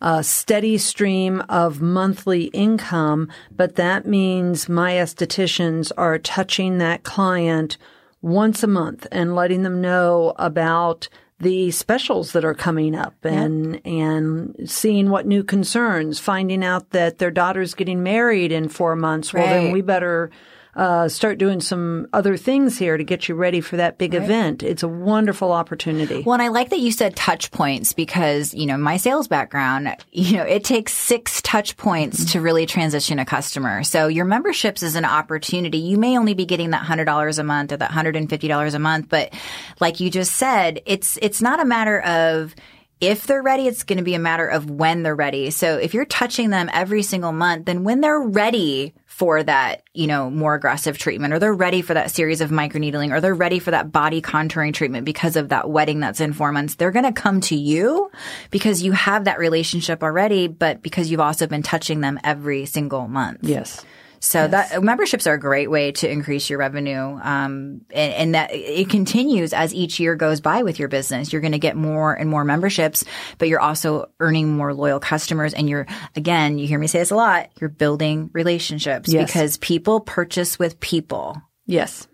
a 0.00 0.24
steady 0.24 0.78
stream 0.78 1.42
of 1.48 1.80
monthly 1.80 2.44
income, 2.46 3.28
but 3.54 3.76
that 3.76 4.06
means 4.06 4.68
my 4.68 4.94
estheticians 4.94 5.92
are 5.96 6.18
touching 6.18 6.78
that 6.78 7.04
client 7.04 7.76
once 8.22 8.62
a 8.62 8.68
month 8.68 9.06
and 9.12 9.34
letting 9.36 9.62
them 9.62 9.80
know 9.80 10.32
about 10.36 11.08
the 11.42 11.72
specials 11.72 12.32
that 12.32 12.44
are 12.44 12.54
coming 12.54 12.94
up 12.94 13.16
and 13.24 13.84
and 13.84 14.54
seeing 14.64 15.10
what 15.10 15.26
new 15.26 15.42
concerns, 15.42 16.20
finding 16.20 16.64
out 16.64 16.90
that 16.90 17.18
their 17.18 17.32
daughter's 17.32 17.74
getting 17.74 18.00
married 18.00 18.52
in 18.52 18.68
four 18.68 18.94
months. 18.94 19.34
Well, 19.34 19.46
then 19.46 19.72
we 19.72 19.80
better 19.80 20.30
uh, 20.74 21.06
start 21.06 21.36
doing 21.36 21.60
some 21.60 22.06
other 22.14 22.36
things 22.36 22.78
here 22.78 22.96
to 22.96 23.04
get 23.04 23.28
you 23.28 23.34
ready 23.34 23.60
for 23.60 23.76
that 23.76 23.98
big 23.98 24.14
event. 24.14 24.62
It's 24.62 24.82
a 24.82 24.88
wonderful 24.88 25.52
opportunity. 25.52 26.22
Well, 26.22 26.32
and 26.32 26.42
I 26.42 26.48
like 26.48 26.70
that 26.70 26.78
you 26.78 26.90
said 26.92 27.14
touch 27.14 27.50
points 27.50 27.92
because, 27.92 28.54
you 28.54 28.64
know, 28.64 28.78
my 28.78 28.96
sales 28.96 29.28
background, 29.28 29.94
you 30.12 30.38
know, 30.38 30.44
it 30.44 30.64
takes 30.64 30.94
six 30.94 31.42
touch 31.42 31.76
points 31.76 32.32
to 32.32 32.40
really 32.40 32.64
transition 32.64 33.18
a 33.18 33.26
customer. 33.26 33.84
So 33.84 34.08
your 34.08 34.24
memberships 34.24 34.82
is 34.82 34.96
an 34.96 35.04
opportunity. 35.04 35.78
You 35.78 35.98
may 35.98 36.16
only 36.16 36.32
be 36.32 36.46
getting 36.46 36.70
that 36.70 36.84
$100 36.84 37.38
a 37.38 37.42
month 37.42 37.72
or 37.72 37.76
that 37.76 37.90
$150 37.90 38.74
a 38.74 38.78
month, 38.78 39.08
but 39.10 39.34
like 39.78 40.00
you 40.00 40.10
just 40.10 40.36
said, 40.36 40.80
it's, 40.86 41.18
it's 41.20 41.42
not 41.42 41.60
a 41.60 41.66
matter 41.66 42.00
of, 42.00 42.54
if 43.02 43.26
they're 43.26 43.42
ready, 43.42 43.66
it's 43.66 43.82
going 43.82 43.98
to 43.98 44.04
be 44.04 44.14
a 44.14 44.20
matter 44.20 44.46
of 44.46 44.70
when 44.70 45.02
they're 45.02 45.16
ready. 45.16 45.50
So 45.50 45.76
if 45.76 45.92
you're 45.92 46.04
touching 46.04 46.50
them 46.50 46.70
every 46.72 47.02
single 47.02 47.32
month, 47.32 47.66
then 47.66 47.82
when 47.82 48.00
they're 48.00 48.20
ready 48.20 48.94
for 49.12 49.42
that, 49.42 49.82
you 49.92 50.06
know, 50.06 50.30
more 50.30 50.54
aggressive 50.54 50.96
treatment 50.96 51.34
or 51.34 51.38
they're 51.38 51.52
ready 51.52 51.82
for 51.82 51.92
that 51.92 52.10
series 52.10 52.40
of 52.40 52.48
microneedling 52.50 53.12
or 53.12 53.20
they're 53.20 53.34
ready 53.34 53.58
for 53.58 53.70
that 53.70 53.92
body 53.92 54.22
contouring 54.22 54.72
treatment 54.72 55.04
because 55.04 55.36
of 55.36 55.50
that 55.50 55.68
wedding 55.68 56.00
that's 56.00 56.18
in 56.18 56.32
four 56.32 56.50
months, 56.50 56.76
they're 56.76 56.90
going 56.90 57.04
to 57.04 57.12
come 57.12 57.42
to 57.42 57.54
you 57.54 58.10
because 58.50 58.82
you 58.82 58.92
have 58.92 59.26
that 59.26 59.38
relationship 59.38 60.02
already, 60.02 60.48
but 60.48 60.80
because 60.80 61.10
you've 61.10 61.20
also 61.20 61.46
been 61.46 61.62
touching 61.62 62.00
them 62.00 62.18
every 62.24 62.64
single 62.64 63.06
month. 63.06 63.40
yes. 63.42 63.84
So 64.24 64.46
that 64.46 64.80
memberships 64.84 65.26
are 65.26 65.34
a 65.34 65.38
great 65.38 65.68
way 65.68 65.90
to 65.90 66.08
increase 66.08 66.48
your 66.48 66.60
revenue. 66.60 67.18
Um, 67.20 67.80
and, 67.90 68.12
and 68.14 68.34
that 68.36 68.50
it 68.54 68.88
continues 68.88 69.52
as 69.52 69.74
each 69.74 69.98
year 69.98 70.14
goes 70.14 70.40
by 70.40 70.62
with 70.62 70.78
your 70.78 70.86
business. 70.88 71.32
You're 71.32 71.42
going 71.42 71.52
to 71.52 71.58
get 71.58 71.74
more 71.74 72.14
and 72.14 72.30
more 72.30 72.44
memberships, 72.44 73.02
but 73.38 73.48
you're 73.48 73.58
also 73.60 74.10
earning 74.20 74.48
more 74.56 74.74
loyal 74.74 75.00
customers. 75.00 75.54
And 75.54 75.68
you're, 75.68 75.86
again, 76.14 76.56
you 76.58 76.68
hear 76.68 76.78
me 76.78 76.86
say 76.86 77.00
this 77.00 77.10
a 77.10 77.16
lot, 77.16 77.50
you're 77.60 77.68
building 77.68 78.30
relationships 78.32 79.12
Yes. 79.12 79.26
because 79.26 79.56
people 79.56 79.98
purchase 79.98 80.56
with 80.56 80.78
people. 80.78 81.42
Yes. 81.66 82.06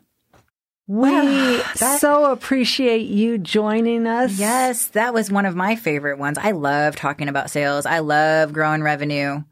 We 0.87 1.11
that- 1.79 1.99
so 2.01 2.33
appreciate 2.33 3.07
you 3.07 3.37
joining 3.37 4.07
us. 4.07 4.39
Yes, 4.39 4.87
that 4.89 5.13
was 5.13 5.31
one 5.31 5.45
of 5.45 5.55
my 5.55 5.77
favorite 5.77 6.19
ones. 6.19 6.39
I 6.39 6.53
love 6.53 6.97
talking 6.97 7.29
about 7.29 7.51
sales. 7.51 7.85
I 7.85 7.99
love 7.99 8.55
growing 8.55 8.83
revenue. 8.83 9.43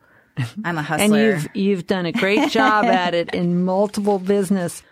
I'm 0.65 0.79
a 0.79 0.83
hustler. 0.83 1.05
And 1.05 1.15
you've 1.17 1.57
you've 1.57 1.87
done 1.87 2.07
a 2.07 2.13
great 2.13 2.51
job 2.51 2.85
at 2.85 3.15
it 3.15 3.35
in 3.35 3.65
multiple 3.65 4.19
business. 4.19 4.83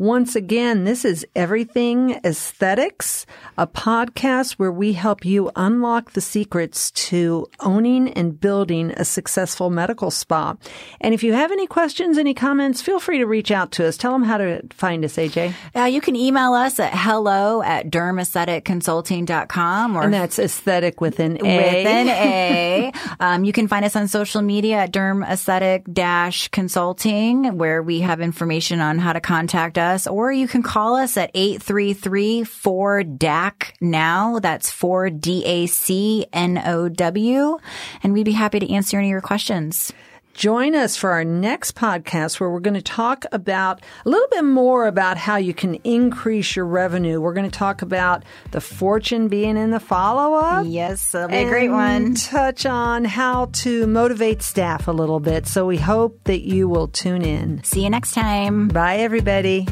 Once 0.00 0.34
again, 0.34 0.84
this 0.84 1.04
is 1.04 1.26
Everything 1.36 2.18
Aesthetics, 2.24 3.26
a 3.58 3.66
podcast 3.66 4.52
where 4.52 4.72
we 4.72 4.94
help 4.94 5.26
you 5.26 5.50
unlock 5.56 6.12
the 6.12 6.22
secrets 6.22 6.90
to 6.92 7.46
owning 7.60 8.10
and 8.14 8.40
building 8.40 8.92
a 8.92 9.04
successful 9.04 9.68
medical 9.68 10.10
spa. 10.10 10.56
And 11.02 11.12
if 11.12 11.22
you 11.22 11.34
have 11.34 11.52
any 11.52 11.66
questions, 11.66 12.16
any 12.16 12.32
comments, 12.32 12.80
feel 12.80 12.98
free 12.98 13.18
to 13.18 13.26
reach 13.26 13.50
out 13.50 13.72
to 13.72 13.86
us. 13.86 13.98
Tell 13.98 14.12
them 14.12 14.22
how 14.22 14.38
to 14.38 14.62
find 14.70 15.04
us, 15.04 15.16
AJ. 15.16 15.52
Uh, 15.76 15.84
you 15.84 16.00
can 16.00 16.16
email 16.16 16.54
us 16.54 16.80
at 16.80 16.94
hello 16.94 17.60
at 17.60 17.90
dermaestheticconsulting.com 17.90 19.96
or 19.96 20.04
and 20.04 20.14
that's 20.14 20.38
aesthetic 20.38 21.02
with 21.02 21.20
an 21.20 21.36
A. 21.44 21.52
With 21.56 21.86
an 21.86 22.08
A. 22.08 22.92
um, 23.20 23.44
you 23.44 23.52
can 23.52 23.68
find 23.68 23.84
us 23.84 23.94
on 23.94 24.08
social 24.08 24.40
media 24.40 24.76
at 24.76 24.94
derm 24.94 25.28
aesthetic 25.28 25.84
dash 25.92 26.48
consulting 26.48 27.58
where 27.58 27.82
we 27.82 28.00
have 28.00 28.22
information 28.22 28.80
on 28.80 28.98
how 28.98 29.12
to 29.12 29.20
contact 29.20 29.76
us 29.76 29.89
us, 29.90 30.06
or 30.06 30.32
you 30.32 30.48
can 30.48 30.62
call 30.62 30.96
us 30.96 31.16
at 31.16 31.32
833-4DAC 31.34 33.72
now. 33.80 34.38
That's 34.38 34.70
4-D-A-C-N-O-W. 34.70 37.58
And 38.02 38.12
we'd 38.12 38.24
be 38.24 38.32
happy 38.32 38.58
to 38.60 38.72
answer 38.72 38.98
any 38.98 39.08
of 39.08 39.10
your 39.10 39.20
questions. 39.20 39.92
Join 40.34 40.74
us 40.74 40.96
for 40.96 41.10
our 41.10 41.24
next 41.24 41.74
podcast 41.74 42.40
where 42.40 42.48
we're 42.48 42.60
going 42.60 42.74
to 42.74 42.82
talk 42.82 43.24
about 43.32 43.82
a 44.06 44.08
little 44.08 44.28
bit 44.30 44.44
more 44.44 44.86
about 44.86 45.18
how 45.18 45.36
you 45.36 45.52
can 45.52 45.74
increase 45.84 46.56
your 46.56 46.64
revenue. 46.64 47.20
We're 47.20 47.34
going 47.34 47.50
to 47.50 47.58
talk 47.58 47.82
about 47.82 48.24
the 48.52 48.60
fortune 48.60 49.28
being 49.28 49.56
in 49.56 49.70
the 49.70 49.80
follow 49.80 50.34
up. 50.34 50.66
Yes, 50.66 51.12
that'll 51.12 51.28
be 51.28 51.36
a 51.36 51.48
great 51.48 51.68
one. 51.68 52.14
Touch 52.14 52.64
on 52.64 53.04
how 53.04 53.46
to 53.52 53.86
motivate 53.86 54.42
staff 54.42 54.88
a 54.88 54.92
little 54.92 55.20
bit. 55.20 55.46
So 55.46 55.66
we 55.66 55.76
hope 55.76 56.18
that 56.24 56.40
you 56.40 56.68
will 56.68 56.88
tune 56.88 57.22
in. 57.22 57.62
See 57.64 57.82
you 57.82 57.90
next 57.90 58.12
time. 58.12 58.68
Bye, 58.68 58.98
everybody. 58.98 59.66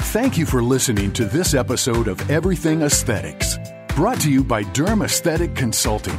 Thank 0.00 0.36
you 0.36 0.44
for 0.44 0.62
listening 0.62 1.12
to 1.12 1.24
this 1.24 1.54
episode 1.54 2.08
of 2.08 2.30
Everything 2.30 2.82
Aesthetics, 2.82 3.56
brought 3.94 4.20
to 4.22 4.30
you 4.30 4.42
by 4.42 4.64
Derm 4.64 5.04
Aesthetic 5.04 5.54
Consulting. 5.54 6.18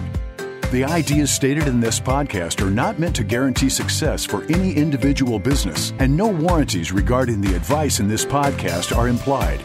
The 0.72 0.86
ideas 0.86 1.32
stated 1.32 1.68
in 1.68 1.80
this 1.80 2.00
podcast 2.00 2.64
are 2.64 2.70
not 2.70 3.00
meant 3.00 3.16
to 3.16 3.24
guarantee 3.24 3.70
success 3.70 4.24
for 4.24 4.44
any 4.50 4.72
individual 4.72 5.40
business, 5.40 5.94
and 5.98 6.16
no 6.16 6.28
warranties 6.28 6.92
regarding 6.92 7.42
the 7.42 7.56
advice 7.56 8.00
in 8.00 8.08
this 8.08 8.24
podcast 8.24 8.96
are 8.96 9.08
implied. 9.08 9.64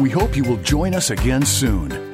We 0.00 0.10
hope 0.10 0.36
you 0.36 0.42
will 0.42 0.56
join 0.56 0.92
us 0.92 1.10
again 1.10 1.46
soon. 1.46 2.09